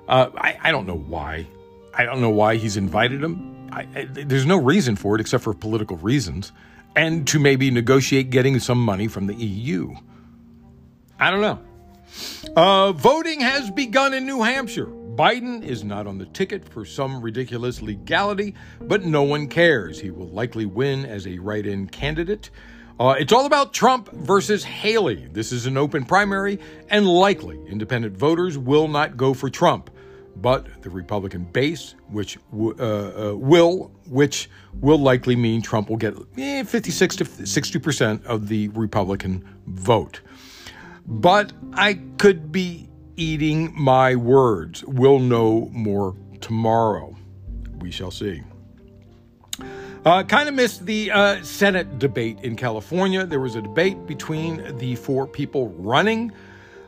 Uh, 0.07 0.29
I, 0.37 0.57
I, 0.61 0.71
don't 0.71 0.87
know 0.87 0.97
why. 0.97 1.45
I 1.97 2.05
don't 2.05 2.21
know 2.21 2.29
why 2.29 2.57
he's 2.57 2.77
invited 2.77 3.23
him. 3.23 3.69
I, 3.71 3.87
I, 3.95 4.05
there's 4.05 4.45
no 4.45 4.57
reason 4.57 4.95
for 4.95 5.15
it 5.15 5.21
except 5.21 5.43
for 5.43 5.53
political 5.53 5.97
reasons 5.97 6.51
and 6.95 7.27
to 7.27 7.39
maybe 7.39 7.71
negotiate 7.71 8.29
getting 8.29 8.59
some 8.59 8.83
money 8.83 9.07
from 9.07 9.27
the 9.27 9.35
EU. 9.35 9.95
I 11.19 11.31
don't 11.31 11.41
know. 11.41 11.59
Uh, 12.55 12.91
voting 12.93 13.39
has 13.41 13.69
begun 13.71 14.13
in 14.13 14.25
New 14.25 14.41
Hampshire. 14.41 14.87
Biden 14.87 15.63
is 15.63 15.83
not 15.83 16.05
on 16.05 16.19
the 16.19 16.25
ticket 16.27 16.69
for 16.69 16.85
some 16.85 17.21
ridiculous 17.21 17.81
legality, 17.81 18.53
but 18.81 19.03
no 19.03 19.23
one 19.23 19.47
cares. 19.47 19.99
He 19.99 20.11
will 20.11 20.29
likely 20.29 20.65
win 20.65 21.05
as 21.05 21.25
a 21.25 21.39
write 21.39 21.65
in 21.65 21.87
candidate. 21.87 22.51
Uh, 22.99 23.15
it's 23.17 23.33
all 23.33 23.45
about 23.45 23.73
Trump 23.73 24.11
versus 24.11 24.63
Haley. 24.63 25.27
This 25.31 25.51
is 25.51 25.65
an 25.65 25.77
open 25.77 26.05
primary, 26.05 26.59
and 26.89 27.07
likely 27.07 27.59
independent 27.67 28.15
voters 28.15 28.57
will 28.57 28.87
not 28.87 29.17
go 29.17 29.33
for 29.33 29.49
Trump. 29.49 29.89
But 30.41 30.83
the 30.83 30.89
Republican 30.89 31.45
base, 31.45 31.95
which 32.09 32.37
uh, 32.53 32.67
uh, 32.67 33.35
will, 33.35 33.91
which 34.07 34.49
will 34.79 34.99
likely 34.99 35.35
mean 35.35 35.61
Trump 35.61 35.89
will 35.89 35.97
get 35.97 36.13
eh, 36.37 36.63
56 36.63 37.15
to 37.17 37.25
60 37.25 37.79
percent 37.79 38.25
of 38.25 38.47
the 38.47 38.67
Republican 38.69 39.43
vote. 39.65 40.21
But 41.07 41.53
I 41.73 41.99
could 42.17 42.51
be 42.51 42.89
eating 43.15 43.73
my 43.75 44.15
words. 44.15 44.83
We'll 44.85 45.19
know 45.19 45.69
more 45.71 46.15
tomorrow. 46.39 47.15
We 47.79 47.91
shall 47.91 48.11
see. 48.11 48.43
Uh, 50.05 50.23
kind 50.23 50.47
of 50.47 50.55
missed 50.55 50.85
the 50.85 51.11
uh, 51.11 51.43
Senate 51.43 51.99
debate 51.99 52.39
in 52.41 52.55
California. 52.55 53.25
There 53.25 53.39
was 53.39 53.55
a 53.55 53.61
debate 53.61 54.05
between 54.05 54.77
the 54.77 54.95
four 54.95 55.27
people 55.27 55.69
running. 55.71 56.31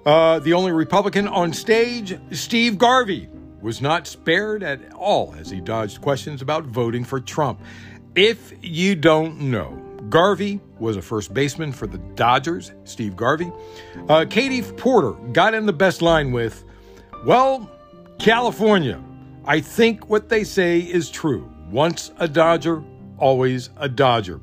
Uh, 0.05 0.39
the 0.39 0.53
only 0.53 0.71
Republican 0.71 1.27
on 1.27 1.51
stage, 1.51 2.17
Steve 2.31 2.77
Garvey, 2.77 3.27
was 3.61 3.81
not 3.81 4.07
spared 4.07 4.63
at 4.63 4.93
all 4.93 5.33
as 5.37 5.49
he 5.49 5.59
dodged 5.59 6.01
questions 6.01 6.41
about 6.41 6.65
voting 6.65 7.03
for 7.03 7.19
Trump. 7.19 7.61
If 8.15 8.53
you 8.61 8.95
don't 8.95 9.39
know, 9.39 9.71
Garvey 10.09 10.59
was 10.79 10.97
a 10.97 11.01
first 11.01 11.33
baseman 11.33 11.71
for 11.71 11.85
the 11.87 11.97
Dodgers, 12.15 12.71
Steve 12.85 13.15
Garvey. 13.15 13.51
Uh, 14.07 14.25
Katie 14.29 14.61
Porter 14.61 15.11
got 15.33 15.53
in 15.53 15.65
the 15.65 15.73
best 15.73 16.01
line 16.01 16.31
with, 16.31 16.63
Well, 17.25 17.69
California, 18.17 19.01
I 19.45 19.59
think 19.61 20.09
what 20.09 20.29
they 20.29 20.43
say 20.43 20.79
is 20.79 21.09
true. 21.09 21.49
Once 21.69 22.11
a 22.17 22.27
Dodger, 22.27 22.83
always 23.17 23.69
a 23.77 23.87
Dodger. 23.87 24.39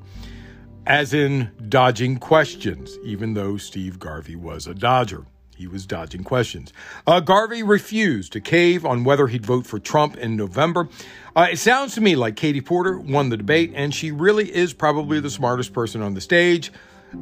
As 0.86 1.12
in 1.14 1.50
dodging 1.68 2.18
questions, 2.18 2.96
even 3.02 3.34
though 3.34 3.56
Steve 3.56 3.98
Garvey 3.98 4.36
was 4.36 4.66
a 4.66 4.74
Dodger. 4.74 5.26
He 5.56 5.66
was 5.66 5.86
dodging 5.86 6.22
questions. 6.22 6.72
Uh, 7.06 7.20
Garvey 7.20 7.62
refused 7.62 8.32
to 8.34 8.40
cave 8.40 8.84
on 8.84 9.04
whether 9.04 9.26
he'd 9.26 9.46
vote 9.46 9.66
for 9.66 9.78
Trump 9.78 10.16
in 10.16 10.36
November. 10.36 10.88
Uh, 11.34 11.48
it 11.52 11.58
sounds 11.58 11.94
to 11.94 12.02
me 12.02 12.14
like 12.14 12.36
Katie 12.36 12.60
Porter 12.60 12.98
won 12.98 13.30
the 13.30 13.38
debate, 13.38 13.72
and 13.74 13.94
she 13.94 14.10
really 14.10 14.54
is 14.54 14.74
probably 14.74 15.18
the 15.18 15.30
smartest 15.30 15.72
person 15.72 16.02
on 16.02 16.12
the 16.12 16.20
stage. 16.20 16.70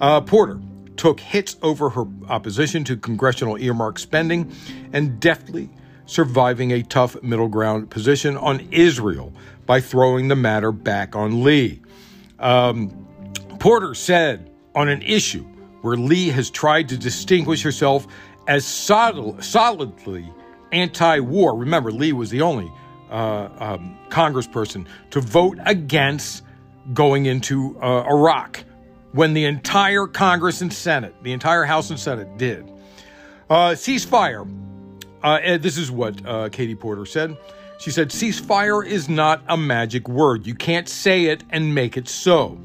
Uh, 0.01 0.20
Porter 0.20 0.61
took 0.97 1.20
hits 1.20 1.57
over 1.62 1.90
her 1.90 2.05
opposition 2.29 2.83
to 2.85 2.97
congressional 2.97 3.57
earmark 3.57 4.01
spending 4.01 4.53
and 4.92 5.20
deftly 5.20 5.70
surviving 6.07 6.73
a 6.73 6.83
tough 6.83 7.20
middle 7.23 7.49
ground 7.49 7.88
position 7.88 8.37
on 8.37 8.61
Israel 8.73 9.33
by 9.64 9.81
throwing 9.81 10.27
the 10.29 10.37
matter 10.37 10.73
back 10.73 11.14
on 11.14 11.44
Lee. 11.44 11.81
Um, 12.40 12.90
Porter 13.61 13.94
said 13.94 14.51
on 14.75 14.88
an 14.88 15.03
issue 15.03 15.47
where 15.85 15.99
Lee 15.99 16.31
has 16.31 16.49
tried 16.49 16.88
to 16.88 16.97
distinguish 16.97 17.62
herself 17.62 18.07
as 18.49 18.64
solid, 18.64 19.44
solidly 19.44 20.27
anti 20.73 21.20
war. 21.20 21.55
Remember, 21.55 21.92
Lee 21.92 22.14
was 22.14 22.31
the 22.31 22.40
only 22.40 22.73
uh, 23.11 23.51
um, 23.59 23.99
congressperson 24.09 24.87
to 25.11 25.20
vote 25.20 25.59
against 25.66 26.42
going 26.94 27.27
into 27.27 27.79
uh, 27.83 28.03
Iraq 28.05 28.64
when 29.12 29.35
the 29.35 29.44
entire 29.44 30.07
Congress 30.07 30.62
and 30.62 30.73
Senate, 30.73 31.14
the 31.23 31.33
entire 31.33 31.64
House 31.64 31.90
and 31.90 32.01
Senate 32.01 32.38
did. 32.38 32.66
Uh, 33.51 33.73
ceasefire. 33.73 34.51
Uh, 35.23 35.59
this 35.59 35.77
is 35.77 35.90
what 35.90 36.18
uh, 36.25 36.49
Katie 36.49 36.75
Porter 36.75 37.05
said. 37.05 37.37
She 37.79 37.90
said, 37.90 38.09
ceasefire 38.09 38.87
is 38.87 39.11
not 39.11 39.42
a 39.49 39.59
magic 39.59 40.09
word. 40.09 40.47
You 40.47 40.55
can't 40.55 40.88
say 40.88 41.27
it 41.27 41.44
and 41.51 41.75
make 41.75 41.99
it 41.99 42.09
so. 42.09 42.59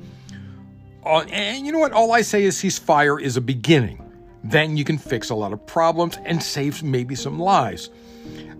Uh, 1.09 1.21
and 1.31 1.65
you 1.65 1.71
know 1.71 1.79
what? 1.79 1.91
All 1.91 2.11
I 2.11 2.21
say 2.21 2.43
is 2.43 2.55
ceasefire 2.55 3.19
is 3.19 3.35
a 3.35 3.41
beginning. 3.41 4.05
Then 4.43 4.77
you 4.77 4.83
can 4.83 4.99
fix 4.99 5.31
a 5.31 5.35
lot 5.35 5.53
of 5.53 5.65
problems 5.65 6.19
and 6.23 6.41
save 6.41 6.83
maybe 6.83 7.15
some 7.15 7.39
lives. 7.39 7.89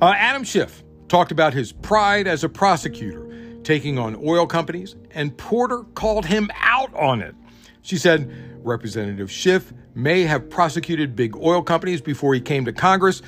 Uh, 0.01 0.13
Adam 0.17 0.43
Schiff 0.43 0.83
talked 1.09 1.31
about 1.31 1.53
his 1.53 1.71
pride 1.71 2.25
as 2.25 2.43
a 2.43 2.49
prosecutor 2.49 3.27
taking 3.63 3.99
on 3.99 4.15
oil 4.25 4.47
companies, 4.47 4.95
and 5.11 5.37
Porter 5.37 5.83
called 5.93 6.25
him 6.25 6.49
out 6.55 6.91
on 6.95 7.21
it. 7.21 7.35
She 7.83 7.97
said 7.97 8.31
Representative 8.65 9.31
Schiff 9.31 9.71
may 9.93 10.23
have 10.23 10.49
prosecuted 10.49 11.15
big 11.15 11.35
oil 11.37 11.61
companies 11.61 12.01
before 12.01 12.33
he 12.33 12.41
came 12.41 12.65
to 12.65 12.73
Congress, 12.73 13.21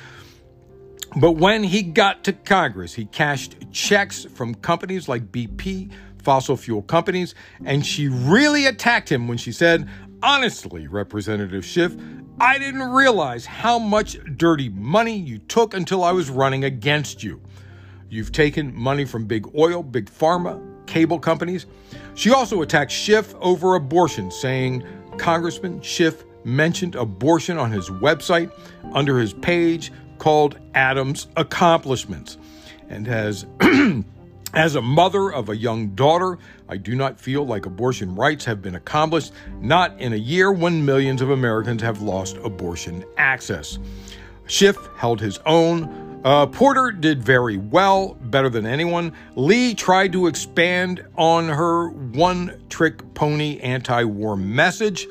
but 1.16 1.32
when 1.32 1.62
he 1.62 1.82
got 1.82 2.24
to 2.24 2.32
Congress, 2.32 2.94
he 2.94 3.04
cashed 3.04 3.70
checks 3.70 4.24
from 4.24 4.54
companies 4.56 5.08
like 5.08 5.30
BP, 5.30 5.92
fossil 6.22 6.56
fuel 6.56 6.82
companies, 6.82 7.34
and 7.64 7.84
she 7.84 8.08
really 8.08 8.66
attacked 8.66 9.10
him 9.10 9.28
when 9.28 9.38
she 9.38 9.52
said, 9.52 9.88
Honestly, 10.22 10.86
Representative 10.86 11.64
Schiff, 11.64 11.96
I 12.40 12.58
didn't 12.58 12.82
realize 12.82 13.44
how 13.44 13.78
much 13.78 14.16
dirty 14.36 14.68
money 14.68 15.16
you 15.16 15.38
took 15.38 15.74
until 15.74 16.04
I 16.04 16.12
was 16.12 16.30
running 16.30 16.64
against 16.64 17.22
you. 17.22 17.40
You've 18.08 18.32
taken 18.32 18.74
money 18.74 19.04
from 19.04 19.26
big 19.26 19.46
oil, 19.56 19.82
big 19.82 20.10
pharma, 20.10 20.60
cable 20.86 21.18
companies. 21.18 21.66
She 22.14 22.30
also 22.30 22.62
attacked 22.62 22.92
Schiff 22.92 23.34
over 23.36 23.74
abortion, 23.74 24.30
saying 24.30 24.84
Congressman 25.18 25.80
Schiff 25.82 26.24
mentioned 26.44 26.94
abortion 26.94 27.58
on 27.58 27.70
his 27.70 27.88
website 27.90 28.52
under 28.92 29.18
his 29.18 29.32
page 29.32 29.92
called 30.18 30.58
Adams 30.74 31.26
Accomplishments. 31.36 32.38
And 32.88 33.08
as 33.08 33.46
as 34.54 34.74
a 34.74 34.82
mother 34.82 35.32
of 35.32 35.48
a 35.48 35.56
young 35.56 35.94
daughter, 35.94 36.38
I 36.68 36.76
do 36.76 36.94
not 36.94 37.20
feel 37.20 37.44
like 37.46 37.66
abortion 37.66 38.14
rights 38.14 38.44
have 38.44 38.62
been 38.62 38.74
accomplished, 38.74 39.32
not 39.60 39.98
in 40.00 40.12
a 40.12 40.16
year 40.16 40.52
when 40.52 40.84
millions 40.84 41.22
of 41.22 41.30
Americans 41.30 41.82
have 41.82 42.02
lost 42.02 42.36
abortion 42.38 43.04
access. 43.16 43.78
Schiff 44.46 44.76
held 44.96 45.20
his 45.20 45.38
own 45.46 46.12
uh, 46.24 46.46
Porter 46.46 46.92
did 46.92 47.20
very 47.22 47.56
well, 47.56 48.14
better 48.14 48.48
than 48.48 48.64
anyone. 48.64 49.12
Lee 49.34 49.74
tried 49.74 50.12
to 50.12 50.28
expand 50.28 51.04
on 51.16 51.48
her 51.48 51.88
one 51.88 52.62
trick 52.68 53.14
pony 53.14 53.58
anti 53.58 54.04
war 54.04 54.36
message. 54.36 55.08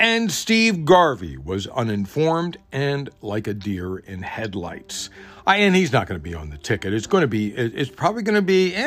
And 0.00 0.32
Steve 0.32 0.84
Garvey 0.84 1.36
was 1.36 1.68
uninformed 1.68 2.58
and 2.72 3.08
like 3.20 3.46
a 3.46 3.54
deer 3.54 3.98
in 3.98 4.22
headlights. 4.22 5.10
I, 5.46 5.58
and 5.58 5.74
he's 5.74 5.92
not 5.92 6.06
going 6.06 6.20
to 6.20 6.22
be 6.22 6.34
on 6.34 6.50
the 6.50 6.58
ticket. 6.58 6.92
It's 6.94 7.06
going 7.06 7.22
to 7.22 7.28
be, 7.28 7.48
it's 7.48 7.90
probably 7.90 8.22
going 8.22 8.36
to 8.36 8.42
be, 8.42 8.74
eh, 8.74 8.82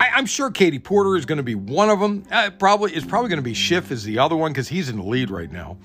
I, 0.00 0.18
am 0.18 0.26
sure 0.26 0.50
Katie 0.50 0.78
Porter 0.78 1.16
is 1.16 1.26
going 1.26 1.36
to 1.38 1.42
be 1.44 1.54
one 1.54 1.90
of 1.90 2.00
them. 2.00 2.24
Uh, 2.30 2.50
probably, 2.50 2.92
it's 2.92 3.06
probably 3.06 3.28
going 3.28 3.38
to 3.38 3.42
be 3.42 3.54
Schiff 3.54 3.90
is 3.90 4.04
the 4.04 4.18
other 4.18 4.36
one 4.36 4.52
because 4.52 4.68
he's 4.68 4.88
in 4.88 4.96
the 4.96 5.04
lead 5.04 5.30
right 5.30 5.50
now. 5.50 5.78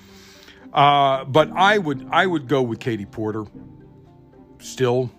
Uh, 0.73 1.25
but 1.25 1.51
I 1.51 1.77
would, 1.77 2.07
I 2.11 2.25
would 2.25 2.47
go 2.47 2.61
with 2.61 2.79
Katie 2.79 3.05
Porter 3.05 3.45
still. 4.59 5.11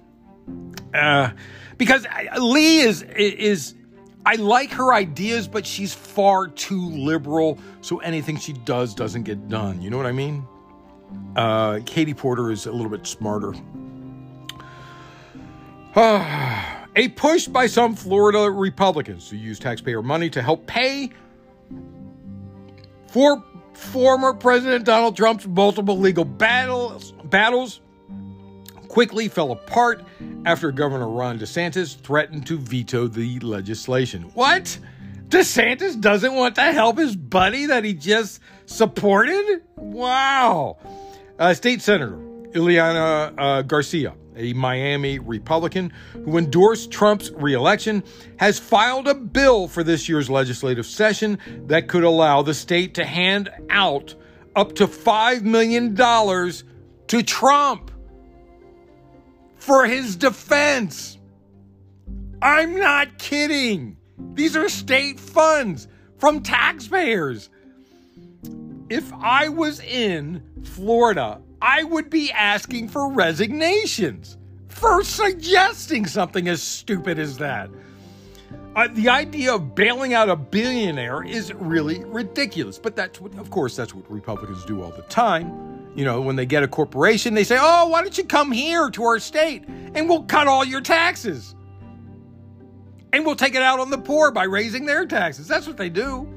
Uh, 0.95 1.31
because 1.77 2.07
Lee 2.39 2.81
is 2.81 3.03
is 3.03 3.75
I 4.27 4.35
like 4.35 4.71
her 4.73 4.93
ideas, 4.93 5.49
but 5.49 5.67
she's 5.67 5.95
far 5.95 6.47
too 6.47 6.91
liberal, 6.91 7.59
so 7.81 7.99
anything 7.99 8.37
she 8.37 8.53
does 8.53 8.95
doesn't 8.95 9.23
get 9.23 9.49
done. 9.49 9.81
You 9.81 9.91
know 9.91 9.97
what 9.97 10.07
I 10.07 10.13
mean? 10.13 10.47
Uh, 11.37 11.81
Katie 11.87 12.15
Porter 12.15 12.51
is 12.51 12.67
a 12.67 12.73
little 12.73 12.91
bit 12.91 13.07
smarter. 13.07 13.55
a 15.97 17.09
push 17.17 17.49
by 17.49 17.67
some 17.67 17.97
Florida 17.97 18.51
Republicans 18.51 19.29
to 19.29 19.37
use 19.37 19.59
taxpayer 19.59 20.03
money 20.03 20.31
to 20.31 20.41
help 20.41 20.67
pay 20.67 21.11
for 23.09 23.43
former 23.73 24.33
President 24.33 24.85
Donald 24.85 25.17
Trump's 25.17 25.47
multiple 25.47 25.99
legal 25.99 26.25
battles 26.25 27.13
battles 27.25 27.81
quickly 28.89 29.29
fell 29.29 29.53
apart 29.53 30.05
after 30.45 30.71
Governor 30.71 31.09
Ron 31.09 31.39
DeSantis 31.39 31.97
threatened 31.97 32.47
to 32.47 32.59
veto 32.59 33.07
the 33.07 33.39
legislation. 33.41 34.23
What? 34.35 34.79
DeSantis 35.29 36.01
doesn't 36.01 36.35
want 36.35 36.57
to 36.57 36.73
help 36.73 36.99
his 36.99 37.15
buddy 37.15 37.67
that 37.67 37.85
he 37.85 37.95
just 37.95 38.41
supported? 38.67 39.63
Wow. 39.77 40.79
Uh, 41.39 41.55
State 41.55 41.83
Senator 41.83 42.17
Ileana 42.53 43.35
uh, 43.39 43.63
Garcia, 43.63 44.15
a 44.41 44.53
Miami 44.55 45.19
Republican 45.19 45.93
who 46.13 46.39
endorsed 46.39 46.91
Trump's 46.91 47.31
reelection, 47.33 48.03
has 48.39 48.59
filed 48.59 49.07
a 49.07 49.15
bill 49.15 49.69
for 49.69 49.85
this 49.85 50.09
year's 50.09 50.31
legislative 50.31 50.87
session 50.87 51.39
that 51.67 51.89
could 51.89 52.05
allow 52.05 52.43
the 52.43 52.55
state 52.55 52.95
to 52.95 53.05
hand 53.05 53.51
out 53.69 54.15
up 54.57 54.75
to 54.77 54.87
$5 54.87 55.43
million 55.43 55.95
to 55.95 57.23
Trump 57.23 57.91
for 59.57 59.87
his 59.87 60.17
defense. 60.17 61.19
I'm 62.43 62.79
not 62.79 63.19
kidding. 63.19 63.99
These 64.35 64.57
are 64.57 64.69
state 64.69 65.21
funds 65.21 65.87
from 66.19 66.43
taxpayers. 66.43 67.51
If 68.89 69.13
I 69.13 69.49
was 69.49 69.81
in 69.81 70.43
Florida, 70.63 71.41
I 71.63 71.85
would 71.85 72.11
be 72.11 72.31
asking 72.33 72.89
for 72.89 73.13
resignations 73.13 74.39
for 74.69 75.05
suggesting 75.05 76.07
something 76.07 76.49
as 76.49 76.63
stupid 76.63 77.19
as 77.19 77.37
that. 77.39 77.71
Uh, 78.77 78.89
the 78.93 79.09
idea 79.09 79.53
of 79.53 79.75
bailing 79.75 80.15
out 80.15 80.29
a 80.29 80.37
billionaire 80.37 81.23
is 81.23 81.53
really 81.55 82.05
ridiculous, 82.05 82.79
but 82.79 82.97
that's 82.97 83.21
what, 83.21 83.37
of 83.37 83.51
course, 83.51 83.77
that's 83.77 83.95
what 83.95 84.09
Republicans 84.11 84.65
do 84.65 84.83
all 84.83 84.91
the 84.91 85.03
time. 85.03 85.91
You 85.97 86.05
know, 86.05 86.21
when 86.21 86.37
they 86.37 86.47
get 86.47 86.63
a 86.63 86.69
corporation, 86.69 87.35
they 87.35 87.45
say, 87.45 87.59
oh, 87.61 87.89
why 87.89 88.01
don't 88.01 88.17
you 88.17 88.25
come 88.25 88.53
here 88.53 88.89
to 88.91 89.03
our 89.03 89.19
state 89.19 89.65
and 89.69 90.09
we'll 90.09 90.23
cut 90.23 90.47
all 90.47 90.65
your 90.65 90.81
taxes? 90.81 91.57
And 93.13 93.27
we'll 93.27 93.37
take 93.37 93.57
it 93.57 93.63
out 93.63 93.81
on 93.81 93.91
the 93.91 93.99
poor 93.99 94.31
by 94.31 94.45
raising 94.45 94.87
their 94.87 95.05
taxes. 95.05 95.49
That's 95.49 95.67
what 95.67 95.77
they 95.77 95.89
do. 95.89 96.33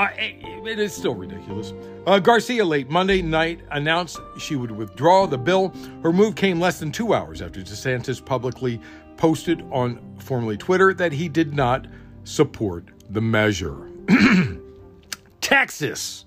Uh, 0.00 0.08
it 0.16 0.78
is 0.78 0.94
still 0.94 1.14
ridiculous. 1.14 1.74
Uh, 2.06 2.18
Garcia, 2.18 2.64
late 2.64 2.88
Monday 2.88 3.20
night, 3.20 3.60
announced 3.70 4.18
she 4.38 4.56
would 4.56 4.70
withdraw 4.70 5.26
the 5.26 5.36
bill. 5.36 5.74
Her 6.02 6.10
move 6.10 6.36
came 6.36 6.58
less 6.58 6.80
than 6.80 6.90
two 6.90 7.12
hours 7.12 7.42
after 7.42 7.60
DeSantis 7.60 8.24
publicly 8.24 8.80
posted 9.18 9.60
on 9.70 10.00
formerly 10.18 10.56
Twitter 10.56 10.94
that 10.94 11.12
he 11.12 11.28
did 11.28 11.52
not 11.52 11.86
support 12.24 12.88
the 13.10 13.20
measure. 13.20 13.90
Texas. 15.42 16.24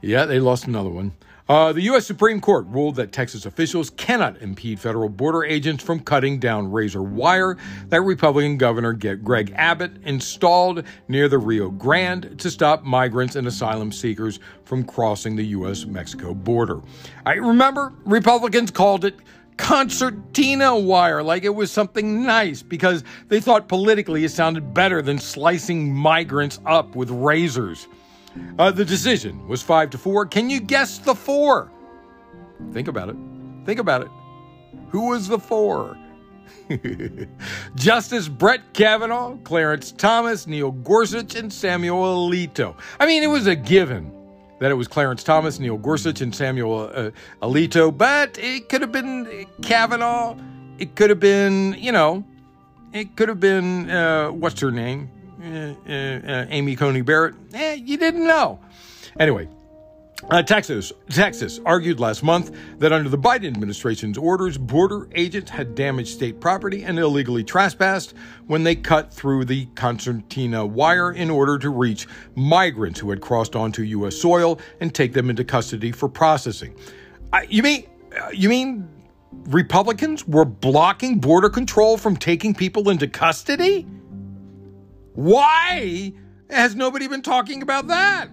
Yeah, 0.00 0.24
they 0.26 0.38
lost 0.38 0.68
another 0.68 0.90
one. 0.90 1.14
Uh, 1.48 1.72
the 1.72 1.80
U.S. 1.82 2.06
Supreme 2.06 2.42
Court 2.42 2.66
ruled 2.68 2.96
that 2.96 3.10
Texas 3.10 3.46
officials 3.46 3.88
cannot 3.88 4.36
impede 4.42 4.78
federal 4.78 5.08
border 5.08 5.44
agents 5.44 5.82
from 5.82 5.98
cutting 5.98 6.38
down 6.38 6.70
razor 6.70 7.02
wire 7.02 7.56
that 7.86 8.02
Republican 8.02 8.58
Governor 8.58 8.92
Greg 8.92 9.54
Abbott 9.56 9.92
installed 10.04 10.84
near 11.08 11.26
the 11.26 11.38
Rio 11.38 11.70
Grande 11.70 12.38
to 12.38 12.50
stop 12.50 12.82
migrants 12.82 13.34
and 13.34 13.46
asylum 13.46 13.92
seekers 13.92 14.40
from 14.64 14.84
crossing 14.84 15.36
the 15.36 15.46
U.S. 15.46 15.86
Mexico 15.86 16.34
border. 16.34 16.82
I 17.24 17.34
remember 17.34 17.94
Republicans 18.04 18.70
called 18.70 19.06
it 19.06 19.14
concertina 19.56 20.78
wire 20.78 21.22
like 21.22 21.44
it 21.44 21.54
was 21.54 21.72
something 21.72 22.24
nice 22.24 22.62
because 22.62 23.02
they 23.28 23.40
thought 23.40 23.68
politically 23.68 24.22
it 24.22 24.30
sounded 24.30 24.74
better 24.74 25.00
than 25.00 25.18
slicing 25.18 25.94
migrants 25.94 26.60
up 26.66 26.94
with 26.94 27.08
razors. 27.10 27.88
Uh, 28.58 28.70
the 28.70 28.84
decision 28.84 29.46
was 29.48 29.62
five 29.62 29.90
to 29.90 29.98
four. 29.98 30.26
Can 30.26 30.50
you 30.50 30.60
guess 30.60 30.98
the 30.98 31.14
four? 31.14 31.70
Think 32.72 32.88
about 32.88 33.08
it. 33.08 33.16
Think 33.64 33.78
about 33.78 34.02
it. 34.02 34.08
Who 34.90 35.08
was 35.08 35.28
the 35.28 35.38
four? 35.38 35.96
Justice 37.74 38.28
Brett 38.28 38.60
Kavanaugh, 38.72 39.36
Clarence 39.44 39.92
Thomas, 39.92 40.46
Neil 40.46 40.72
Gorsuch, 40.72 41.34
and 41.34 41.52
Samuel 41.52 42.28
Alito. 42.28 42.74
I 42.98 43.06
mean, 43.06 43.22
it 43.22 43.28
was 43.28 43.46
a 43.46 43.56
given 43.56 44.12
that 44.58 44.70
it 44.70 44.74
was 44.74 44.88
Clarence 44.88 45.22
Thomas, 45.22 45.58
Neil 45.58 45.76
Gorsuch, 45.76 46.20
and 46.20 46.34
Samuel 46.34 46.90
uh, 46.92 47.10
Alito, 47.42 47.96
but 47.96 48.36
it 48.38 48.68
could 48.68 48.80
have 48.80 48.92
been 48.92 49.46
Kavanaugh. 49.62 50.36
It 50.78 50.94
could 50.94 51.10
have 51.10 51.20
been, 51.20 51.74
you 51.78 51.92
know, 51.92 52.24
it 52.92 53.16
could 53.16 53.28
have 53.28 53.40
been, 53.40 53.90
uh, 53.90 54.28
what's 54.28 54.60
her 54.60 54.70
name? 54.70 55.10
Uh, 55.40 55.74
uh, 55.88 55.92
uh 55.92 56.46
Amy 56.50 56.76
Coney 56.76 57.02
Barrett. 57.02 57.34
Eh, 57.54 57.74
you 57.74 57.96
didn't 57.96 58.26
know. 58.26 58.60
Anyway, 59.18 59.48
uh, 60.30 60.42
Texas, 60.42 60.92
Texas 61.10 61.60
argued 61.64 62.00
last 62.00 62.24
month 62.24 62.56
that 62.78 62.92
under 62.92 63.08
the 63.08 63.18
Biden 63.18 63.46
administration's 63.46 64.18
orders, 64.18 64.58
border 64.58 65.08
agents 65.14 65.48
had 65.50 65.76
damaged 65.76 66.08
state 66.08 66.40
property 66.40 66.82
and 66.82 66.98
illegally 66.98 67.44
trespassed 67.44 68.14
when 68.48 68.64
they 68.64 68.74
cut 68.74 69.14
through 69.14 69.44
the 69.44 69.66
concertina 69.76 70.66
wire 70.66 71.12
in 71.12 71.30
order 71.30 71.56
to 71.58 71.70
reach 71.70 72.08
migrants 72.34 72.98
who 72.98 73.10
had 73.10 73.20
crossed 73.20 73.54
onto 73.54 73.82
U.S. 73.82 74.16
soil 74.16 74.58
and 74.80 74.92
take 74.92 75.12
them 75.12 75.30
into 75.30 75.44
custody 75.44 75.92
for 75.92 76.08
processing. 76.08 76.74
Uh, 77.32 77.40
you 77.48 77.62
mean 77.62 77.86
you 78.32 78.48
mean 78.48 78.88
Republicans 79.46 80.26
were 80.26 80.44
blocking 80.44 81.20
border 81.20 81.48
control 81.48 81.96
from 81.96 82.16
taking 82.16 82.54
people 82.54 82.90
into 82.90 83.06
custody? 83.06 83.86
Why 85.18 86.12
has 86.48 86.76
nobody 86.76 87.08
been 87.08 87.22
talking 87.22 87.60
about 87.60 87.88
that? 87.88 88.28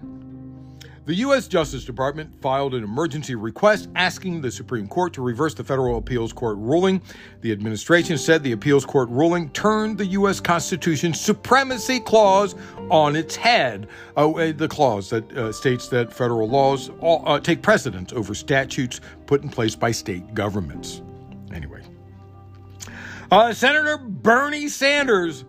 The 1.04 1.16
U.S. 1.16 1.48
Justice 1.48 1.84
Department 1.84 2.40
filed 2.40 2.74
an 2.74 2.84
emergency 2.84 3.34
request 3.34 3.88
asking 3.96 4.40
the 4.40 4.52
Supreme 4.52 4.86
Court 4.86 5.12
to 5.14 5.20
reverse 5.20 5.52
the 5.54 5.64
federal 5.64 5.98
appeals 5.98 6.32
court 6.32 6.56
ruling. 6.58 7.02
The 7.40 7.50
administration 7.50 8.16
said 8.16 8.44
the 8.44 8.52
appeals 8.52 8.84
court 8.84 9.08
ruling 9.08 9.50
turned 9.50 9.98
the 9.98 10.06
U.S. 10.06 10.38
Constitution's 10.38 11.20
supremacy 11.20 11.98
clause 11.98 12.54
on 12.88 13.16
its 13.16 13.34
head. 13.34 13.88
Uh, 14.16 14.30
uh, 14.30 14.52
the 14.52 14.68
clause 14.68 15.10
that 15.10 15.28
uh, 15.32 15.50
states 15.50 15.88
that 15.88 16.12
federal 16.12 16.48
laws 16.48 16.92
all, 17.00 17.24
uh, 17.26 17.40
take 17.40 17.62
precedence 17.62 18.12
over 18.12 18.32
statutes 18.32 19.00
put 19.26 19.42
in 19.42 19.48
place 19.48 19.74
by 19.74 19.90
state 19.90 20.34
governments. 20.34 21.02
Anyway, 21.52 21.82
uh, 23.32 23.52
Senator 23.52 23.98
Bernie 23.98 24.68
Sanders 24.68 25.44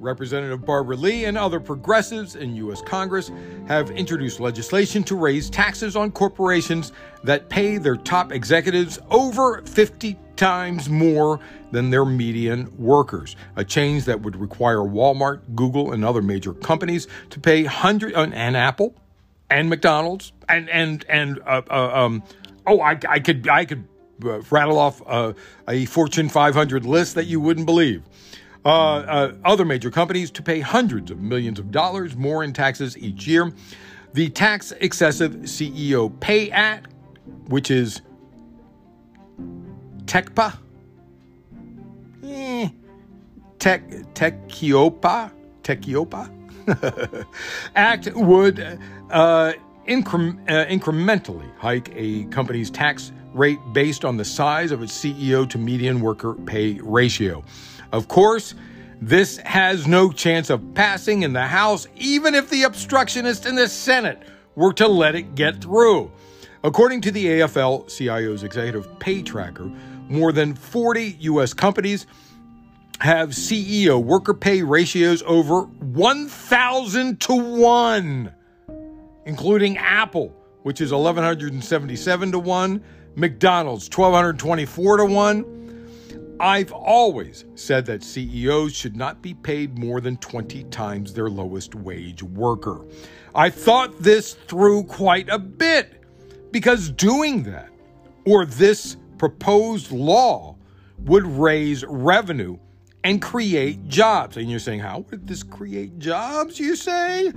Representative 0.00 0.64
Barbara 0.64 0.96
Lee 0.96 1.26
and 1.26 1.36
other 1.36 1.60
progressives 1.60 2.34
in 2.34 2.56
U.S. 2.56 2.80
Congress 2.82 3.30
have 3.68 3.90
introduced 3.90 4.40
legislation 4.40 5.04
to 5.04 5.14
raise 5.14 5.50
taxes 5.50 5.94
on 5.94 6.10
corporations 6.10 6.92
that 7.22 7.48
pay 7.50 7.76
their 7.76 7.96
top 7.96 8.32
executives 8.32 8.98
over 9.10 9.62
50 9.62 10.18
times 10.36 10.88
more 10.88 11.38
than 11.70 11.90
their 11.90 12.06
median 12.06 12.72
workers, 12.78 13.36
a 13.56 13.64
change 13.64 14.06
that 14.06 14.22
would 14.22 14.36
require 14.36 14.78
Walmart, 14.78 15.40
Google, 15.54 15.92
and 15.92 16.02
other 16.02 16.22
major 16.22 16.54
companies 16.54 17.06
to 17.28 17.38
pay 17.38 17.64
hundred 17.64 18.14
uh, 18.14 18.26
and 18.32 18.56
Apple 18.56 18.94
and 19.50 19.68
McDonald's 19.68 20.32
and 20.48 20.70
and 20.70 21.04
and 21.08 21.40
uh, 21.46 21.60
uh, 21.70 22.04
um, 22.04 22.22
oh, 22.66 22.80
I, 22.80 22.98
I 23.06 23.20
could 23.20 23.48
I 23.48 23.66
could 23.66 23.86
uh, 24.24 24.40
rattle 24.50 24.78
off 24.78 25.02
uh, 25.06 25.34
a 25.68 25.84
Fortune 25.84 26.28
500 26.28 26.86
list 26.86 27.14
that 27.16 27.26
you 27.26 27.40
wouldn't 27.40 27.66
believe 27.66 28.02
uh, 28.64 28.68
uh, 28.68 29.34
other 29.44 29.64
major 29.64 29.90
companies 29.90 30.30
to 30.32 30.42
pay 30.42 30.60
hundreds 30.60 31.10
of 31.10 31.20
millions 31.20 31.58
of 31.58 31.70
dollars 31.70 32.16
more 32.16 32.44
in 32.44 32.52
taxes 32.52 32.96
each 32.98 33.26
year. 33.26 33.52
The 34.12 34.28
Tax 34.28 34.72
Excessive 34.80 35.32
CEO 35.42 36.18
Pay 36.20 36.50
Act, 36.50 36.92
which 37.46 37.70
is 37.70 38.02
TECPA, 40.04 40.58
eh, 42.24 42.68
Tech 43.58 43.88
Techiopa, 44.14 45.30
Techiopa 45.62 46.30
Act 47.76 48.14
would 48.14 48.60
uh, 49.10 49.52
incre- 49.88 50.50
uh, 50.50 50.66
incrementally 50.66 51.48
hike 51.56 51.90
a 51.94 52.24
company's 52.24 52.70
tax 52.70 53.12
rate 53.32 53.58
based 53.72 54.04
on 54.04 54.16
the 54.16 54.24
size 54.24 54.72
of 54.72 54.82
its 54.82 54.92
CEO 54.92 55.48
to 55.48 55.58
median 55.58 56.00
worker 56.00 56.34
pay 56.34 56.78
ratio. 56.82 57.44
Of 57.92 58.08
course, 58.08 58.54
this 59.00 59.38
has 59.38 59.86
no 59.86 60.12
chance 60.12 60.50
of 60.50 60.74
passing 60.74 61.22
in 61.22 61.32
the 61.32 61.46
House, 61.46 61.86
even 61.96 62.34
if 62.34 62.50
the 62.50 62.64
obstructionists 62.64 63.46
in 63.46 63.54
the 63.54 63.68
Senate 63.68 64.22
were 64.54 64.72
to 64.74 64.86
let 64.86 65.14
it 65.14 65.34
get 65.34 65.62
through. 65.62 66.12
According 66.62 67.00
to 67.02 67.10
the 67.10 67.26
AFL 67.26 67.90
CIO's 67.90 68.42
executive 68.42 68.98
pay 68.98 69.22
tracker, 69.22 69.70
more 70.08 70.32
than 70.32 70.54
40 70.54 71.16
U.S. 71.20 71.54
companies 71.54 72.06
have 73.00 73.30
CEO 73.30 74.02
worker 74.02 74.34
pay 74.34 74.62
ratios 74.62 75.22
over 75.26 75.62
1,000 75.62 77.20
to 77.20 77.34
1, 77.34 78.34
including 79.24 79.78
Apple, 79.78 80.36
which 80.62 80.82
is 80.82 80.92
1,177 80.92 82.32
to 82.32 82.38
1, 82.38 82.84
McDonald's, 83.14 83.88
1,224 83.88 84.96
to 84.98 85.04
1, 85.06 85.59
I've 86.40 86.72
always 86.72 87.44
said 87.54 87.84
that 87.86 88.02
CEOs 88.02 88.74
should 88.74 88.96
not 88.96 89.20
be 89.20 89.34
paid 89.34 89.78
more 89.78 90.00
than 90.00 90.16
20 90.16 90.64
times 90.64 91.12
their 91.12 91.28
lowest 91.28 91.74
wage 91.74 92.22
worker. 92.22 92.86
I 93.34 93.50
thought 93.50 94.02
this 94.02 94.32
through 94.32 94.84
quite 94.84 95.28
a 95.28 95.38
bit 95.38 96.02
because 96.50 96.90
doing 96.90 97.42
that, 97.42 97.68
or 98.24 98.46
this 98.46 98.96
proposed 99.18 99.92
law, 99.92 100.56
would 101.00 101.26
raise 101.26 101.84
revenue 101.84 102.56
and 103.04 103.20
create 103.20 103.86
jobs. 103.86 104.38
And 104.38 104.50
you're 104.50 104.60
saying, 104.60 104.80
how 104.80 105.04
would 105.10 105.26
this 105.26 105.42
create 105.42 105.98
jobs, 105.98 106.58
you 106.58 106.74
say? 106.74 107.32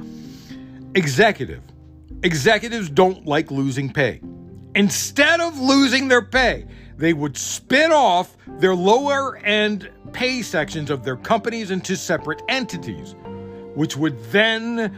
Executive. 0.95 1.61
Executives 2.23 2.89
don't 2.89 3.25
like 3.25 3.51
losing 3.51 3.91
pay. 3.91 4.21
Instead 4.75 5.41
of 5.41 5.59
losing 5.59 6.07
their 6.07 6.21
pay, 6.21 6.65
they 6.97 7.13
would 7.13 7.37
spin 7.37 7.91
off 7.91 8.35
their 8.47 8.75
lower 8.75 9.37
end 9.37 9.89
pay 10.11 10.41
sections 10.41 10.89
of 10.89 11.03
their 11.03 11.15
companies 11.15 11.71
into 11.71 11.95
separate 11.95 12.41
entities, 12.47 13.15
which 13.75 13.97
would 13.97 14.21
then 14.25 14.95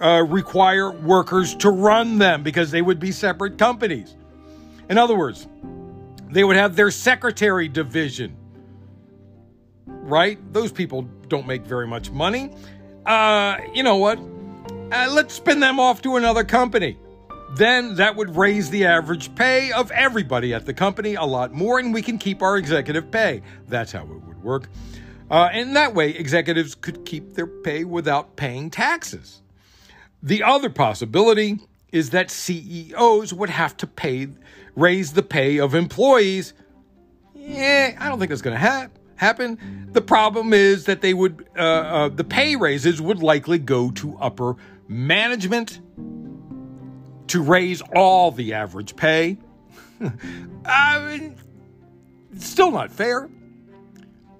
uh, 0.00 0.24
require 0.28 0.90
workers 0.90 1.54
to 1.56 1.70
run 1.70 2.18
them 2.18 2.42
because 2.42 2.70
they 2.70 2.82
would 2.82 3.00
be 3.00 3.10
separate 3.10 3.58
companies. 3.58 4.16
In 4.88 4.98
other 4.98 5.16
words, 5.16 5.48
they 6.30 6.44
would 6.44 6.56
have 6.56 6.76
their 6.76 6.90
secretary 6.90 7.68
division, 7.68 8.36
right? 9.86 10.38
Those 10.52 10.72
people 10.72 11.02
don't 11.28 11.46
make 11.46 11.64
very 11.64 11.86
much 11.86 12.10
money. 12.10 12.52
Uh, 13.06 13.58
you 13.72 13.82
know 13.82 13.96
what? 13.96 14.18
Uh, 14.92 15.08
let's 15.10 15.34
spin 15.34 15.60
them 15.60 15.80
off 15.80 16.02
to 16.02 16.16
another 16.16 16.44
company 16.44 16.98
then 17.56 17.96
that 17.96 18.16
would 18.16 18.36
raise 18.36 18.70
the 18.70 18.86
average 18.86 19.34
pay 19.34 19.72
of 19.72 19.90
everybody 19.90 20.54
at 20.54 20.66
the 20.66 20.74
company 20.74 21.14
a 21.14 21.24
lot 21.24 21.52
more, 21.52 21.78
and 21.78 21.92
we 21.92 22.02
can 22.02 22.18
keep 22.18 22.42
our 22.42 22.56
executive 22.56 23.10
pay. 23.10 23.42
That's 23.68 23.92
how 23.92 24.02
it 24.02 24.08
would 24.08 24.42
work. 24.42 24.68
Uh, 25.30 25.48
and 25.52 25.74
that 25.76 25.94
way, 25.94 26.10
executives 26.10 26.74
could 26.74 27.04
keep 27.04 27.34
their 27.34 27.46
pay 27.46 27.84
without 27.84 28.36
paying 28.36 28.70
taxes. 28.70 29.42
The 30.22 30.42
other 30.42 30.70
possibility 30.70 31.58
is 31.92 32.10
that 32.10 32.30
CEOs 32.30 33.32
would 33.32 33.50
have 33.50 33.76
to 33.78 33.86
pay, 33.86 34.28
raise 34.74 35.12
the 35.12 35.22
pay 35.22 35.58
of 35.58 35.74
employees. 35.74 36.54
Yeah, 37.34 37.96
I 37.98 38.08
don't 38.08 38.18
think 38.18 38.30
that's 38.30 38.42
going 38.42 38.58
to 38.58 38.60
ha- 38.60 38.88
happen. 39.16 39.88
The 39.92 40.00
problem 40.00 40.52
is 40.52 40.86
that 40.86 41.02
they 41.02 41.14
would, 41.14 41.48
uh, 41.56 41.60
uh, 41.60 42.08
the 42.08 42.24
pay 42.24 42.56
raises 42.56 43.00
would 43.00 43.22
likely 43.22 43.58
go 43.58 43.90
to 43.92 44.16
upper 44.18 44.56
management 44.88 45.80
to 47.28 47.42
raise 47.42 47.82
all 47.94 48.30
the 48.30 48.52
average 48.52 48.96
pay. 48.96 49.38
I 50.66 50.98
mean, 50.98 51.36
still 52.38 52.70
not 52.70 52.90
fair. 52.90 53.28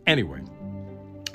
Anyway, 0.06 0.42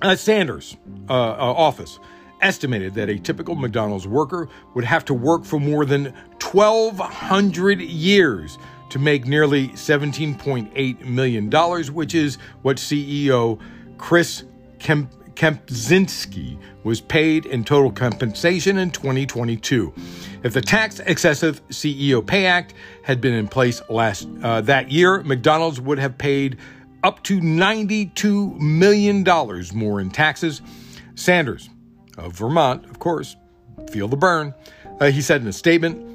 uh, 0.02 0.16
Sanders' 0.16 0.78
uh, 1.10 1.14
uh, 1.14 1.36
office 1.38 2.00
estimated 2.42 2.94
that 2.94 3.10
a 3.10 3.18
typical 3.20 3.56
McDonald's 3.56 4.08
worker 4.08 4.48
would 4.74 4.86
have 4.86 5.04
to 5.06 5.14
work 5.14 5.44
for 5.44 5.60
more 5.60 5.86
than 5.86 6.14
1,200 6.42 7.82
years 7.82 8.58
to 8.90 9.00
make 9.00 9.26
nearly 9.26 9.70
$17.8 9.70 11.06
million, 11.06 11.50
which 11.94 12.16
is 12.16 12.38
what 12.62 12.78
CEO 12.78 13.60
Chris 13.98 14.44
Kemp 14.80 15.12
Kempczinski 15.40 16.60
was 16.84 17.00
paid 17.00 17.46
in 17.46 17.64
total 17.64 17.94
compensation 17.94 18.78
in 18.78 18.92
2022. 18.92 19.94
If 20.44 20.52
the 20.52 20.60
Tax 20.60 21.00
Excessive 21.00 21.66
CEO 21.70 22.26
Pay 22.26 22.46
Act 22.46 22.74
had 23.04 23.22
been 23.22 23.34
in 23.34 23.48
place 23.48 23.82
last 23.90 24.28
uh, 24.44 24.60
that 24.60 24.92
year, 24.92 25.24
McDonald's 25.24 25.80
would 25.80 25.98
have 25.98 26.18
paid 26.18 26.58
up 27.06 27.24
to 27.24 27.40
$92 27.40 28.60
million 28.60 29.24
more 29.74 30.02
in 30.02 30.10
taxes. 30.12 30.62
Sanders 31.16 31.70
of 32.18 32.34
Vermont, 32.34 32.84
of 32.90 33.00
course, 33.00 33.38
feel 33.92 34.10
the 34.10 34.18
burn. 34.18 34.54
Uh, 35.00 35.06
he 35.06 35.22
said 35.22 35.42
in 35.42 35.48
a 35.48 35.54
statement, 35.54 36.09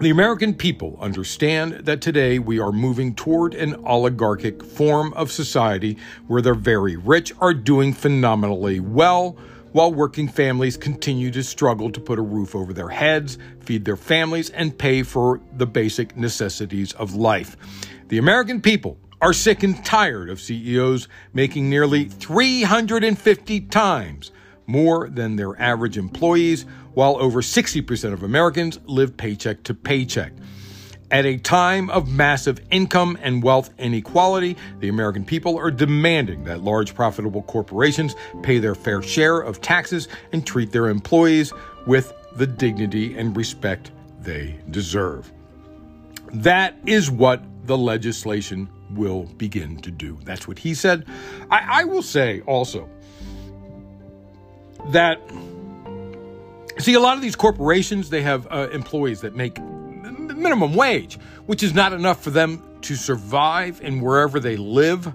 The 0.00 0.10
American 0.10 0.54
people 0.54 0.98
understand 1.00 1.86
that 1.86 2.00
today 2.00 2.40
we 2.40 2.58
are 2.58 2.72
moving 2.72 3.14
toward 3.14 3.54
an 3.54 3.76
oligarchic 3.86 4.60
form 4.60 5.12
of 5.14 5.30
society 5.30 5.98
where 6.26 6.42
the 6.42 6.52
very 6.52 6.96
rich 6.96 7.32
are 7.40 7.54
doing 7.54 7.92
phenomenally 7.92 8.80
well, 8.80 9.36
while 9.70 9.94
working 9.94 10.26
families 10.26 10.76
continue 10.76 11.30
to 11.30 11.44
struggle 11.44 11.92
to 11.92 12.00
put 12.00 12.18
a 12.18 12.22
roof 12.22 12.56
over 12.56 12.72
their 12.72 12.88
heads, 12.88 13.38
feed 13.60 13.84
their 13.84 13.96
families, 13.96 14.50
and 14.50 14.76
pay 14.76 15.04
for 15.04 15.40
the 15.56 15.66
basic 15.66 16.16
necessities 16.16 16.92
of 16.94 17.14
life. 17.14 17.56
The 18.08 18.18
American 18.18 18.60
people 18.60 18.98
are 19.22 19.32
sick 19.32 19.62
and 19.62 19.82
tired 19.84 20.28
of 20.28 20.40
CEOs 20.40 21.06
making 21.32 21.70
nearly 21.70 22.06
350 22.06 23.60
times 23.60 24.32
more 24.66 25.08
than 25.08 25.36
their 25.36 25.60
average 25.60 25.98
employees, 25.98 26.66
while 26.94 27.16
over 27.20 27.42
60% 27.42 28.12
of 28.12 28.22
Americans 28.22 28.78
live 28.86 29.16
paycheck 29.16 29.62
to 29.64 29.74
paycheck. 29.74 30.32
At 31.10 31.26
a 31.26 31.36
time 31.36 31.90
of 31.90 32.08
massive 32.08 32.60
income 32.70 33.18
and 33.22 33.42
wealth 33.42 33.70
inequality, 33.78 34.56
the 34.80 34.88
American 34.88 35.24
people 35.24 35.58
are 35.58 35.70
demanding 35.70 36.44
that 36.44 36.62
large 36.62 36.94
profitable 36.94 37.42
corporations 37.42 38.16
pay 38.42 38.58
their 38.58 38.74
fair 38.74 39.02
share 39.02 39.38
of 39.38 39.60
taxes 39.60 40.08
and 40.32 40.46
treat 40.46 40.72
their 40.72 40.88
employees 40.88 41.52
with 41.86 42.12
the 42.36 42.46
dignity 42.46 43.16
and 43.16 43.36
respect 43.36 43.92
they 44.22 44.58
deserve. 44.70 45.30
That 46.32 46.76
is 46.86 47.10
what 47.10 47.42
the 47.66 47.78
legislation 47.78 48.68
will 48.90 49.24
begin 49.36 49.76
to 49.82 49.90
do. 49.90 50.18
That's 50.24 50.48
what 50.48 50.58
he 50.58 50.74
said. 50.74 51.06
I, 51.50 51.82
I 51.82 51.84
will 51.84 52.02
say 52.02 52.40
also 52.42 52.88
that 54.88 55.20
see 56.78 56.94
a 56.94 57.00
lot 57.00 57.16
of 57.16 57.22
these 57.22 57.36
corporations 57.36 58.10
they 58.10 58.22
have 58.22 58.46
uh, 58.50 58.68
employees 58.72 59.20
that 59.20 59.34
make 59.34 59.60
minimum 59.62 60.74
wage 60.74 61.18
which 61.46 61.62
is 61.62 61.74
not 61.74 61.92
enough 61.92 62.22
for 62.22 62.30
them 62.30 62.62
to 62.82 62.96
survive 62.96 63.80
in 63.80 64.00
wherever 64.00 64.38
they 64.38 64.56
live. 64.56 65.14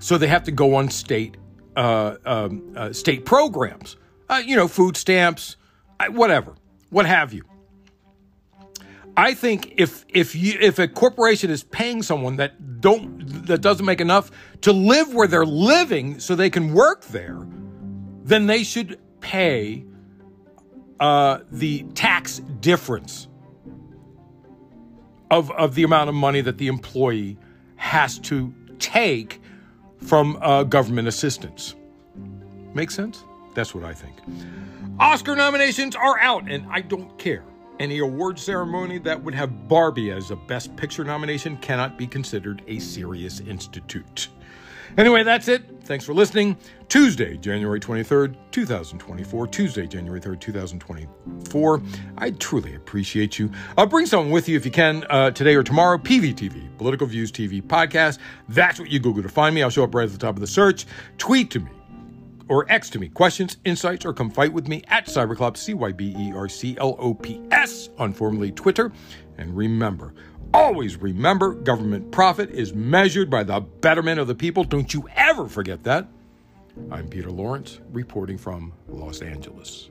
So 0.00 0.18
they 0.18 0.28
have 0.28 0.44
to 0.44 0.52
go 0.52 0.76
on 0.76 0.88
state 0.88 1.36
uh, 1.76 2.16
um, 2.24 2.72
uh, 2.76 2.92
state 2.92 3.24
programs. 3.24 3.96
Uh, 4.28 4.42
you 4.44 4.56
know 4.56 4.68
food 4.68 4.96
stamps 4.96 5.56
whatever 6.10 6.54
what 6.90 7.06
have 7.06 7.32
you. 7.32 7.42
I 9.16 9.34
think 9.34 9.74
if 9.76 10.04
if 10.08 10.34
you 10.34 10.56
if 10.60 10.78
a 10.78 10.86
corporation 10.86 11.50
is 11.50 11.64
paying 11.64 12.02
someone 12.02 12.36
that 12.36 12.80
don't 12.80 13.46
that 13.46 13.62
doesn't 13.62 13.84
make 13.84 14.00
enough 14.00 14.30
to 14.60 14.72
live 14.72 15.12
where 15.12 15.26
they're 15.26 15.46
living 15.46 16.20
so 16.20 16.36
they 16.36 16.50
can 16.50 16.72
work 16.72 17.04
there, 17.06 17.40
then 18.22 18.46
they 18.46 18.62
should 18.62 19.00
pay 19.20 19.84
uh, 21.00 21.40
the 21.50 21.82
tax 21.94 22.38
difference 22.60 23.28
of, 25.30 25.50
of 25.52 25.74
the 25.74 25.82
amount 25.82 26.08
of 26.08 26.14
money 26.14 26.40
that 26.40 26.58
the 26.58 26.68
employee 26.68 27.38
has 27.76 28.18
to 28.18 28.52
take 28.78 29.40
from 30.04 30.36
uh, 30.40 30.64
government 30.64 31.08
assistance. 31.08 31.74
Make 32.74 32.90
sense? 32.90 33.24
That's 33.54 33.74
what 33.74 33.84
I 33.84 33.92
think. 33.92 34.14
Oscar 34.98 35.36
nominations 35.36 35.96
are 35.96 36.18
out, 36.20 36.50
and 36.50 36.66
I 36.70 36.80
don't 36.80 37.16
care. 37.18 37.44
Any 37.78 37.98
award 37.98 38.38
ceremony 38.38 38.98
that 38.98 39.22
would 39.22 39.34
have 39.34 39.68
Barbie 39.68 40.10
as 40.10 40.30
a 40.30 40.36
Best 40.36 40.74
Picture 40.76 41.04
nomination 41.04 41.56
cannot 41.58 41.96
be 41.96 42.06
considered 42.06 42.62
a 42.66 42.78
serious 42.80 43.40
institute. 43.40 44.28
Anyway, 44.96 45.22
that's 45.22 45.48
it. 45.48 45.62
Thanks 45.84 46.04
for 46.04 46.14
listening. 46.14 46.56
Tuesday, 46.88 47.36
January 47.36 47.80
23rd, 47.80 48.36
2024. 48.50 49.46
Tuesday, 49.48 49.86
January 49.86 50.20
3rd, 50.20 50.40
2024. 50.40 51.82
I 52.16 52.30
truly 52.32 52.74
appreciate 52.74 53.38
you. 53.38 53.50
Uh, 53.76 53.86
bring 53.86 54.06
someone 54.06 54.30
with 54.30 54.48
you 54.48 54.56
if 54.56 54.64
you 54.64 54.70
can 54.70 55.04
uh, 55.10 55.30
today 55.30 55.54
or 55.54 55.62
tomorrow. 55.62 55.98
PVTV, 55.98 56.76
Political 56.78 57.06
Views 57.08 57.32
TV 57.32 57.62
podcast. 57.62 58.18
That's 58.48 58.78
what 58.78 58.90
you 58.90 58.98
Google 58.98 59.22
to 59.22 59.28
find 59.28 59.54
me. 59.54 59.62
I'll 59.62 59.70
show 59.70 59.84
up 59.84 59.94
right 59.94 60.04
at 60.04 60.12
the 60.12 60.18
top 60.18 60.34
of 60.34 60.40
the 60.40 60.46
search. 60.46 60.86
Tweet 61.18 61.50
to 61.52 61.60
me 61.60 61.70
or 62.48 62.70
X 62.70 62.90
to 62.90 62.98
me 62.98 63.08
questions, 63.08 63.58
insights, 63.64 64.04
or 64.04 64.12
come 64.12 64.30
fight 64.30 64.52
with 64.52 64.68
me 64.68 64.82
at 64.88 65.06
Cyberclops, 65.06 65.58
C 65.58 65.74
Y 65.74 65.92
B 65.92 66.14
E 66.16 66.32
R 66.34 66.48
C 66.48 66.76
L 66.78 66.96
O 66.98 67.14
P 67.14 67.40
S, 67.50 67.90
on 67.98 68.12
formerly 68.12 68.50
Twitter. 68.52 68.92
And 69.36 69.56
remember, 69.56 70.14
Always 70.54 70.96
remember 70.96 71.54
government 71.54 72.10
profit 72.10 72.50
is 72.50 72.72
measured 72.74 73.30
by 73.30 73.44
the 73.44 73.60
betterment 73.60 74.18
of 74.18 74.26
the 74.26 74.34
people. 74.34 74.64
Don't 74.64 74.92
you 74.92 75.08
ever 75.14 75.46
forget 75.48 75.84
that. 75.84 76.08
I'm 76.90 77.08
Peter 77.08 77.30
Lawrence, 77.30 77.80
reporting 77.92 78.38
from 78.38 78.72
Los 78.88 79.20
Angeles. 79.20 79.88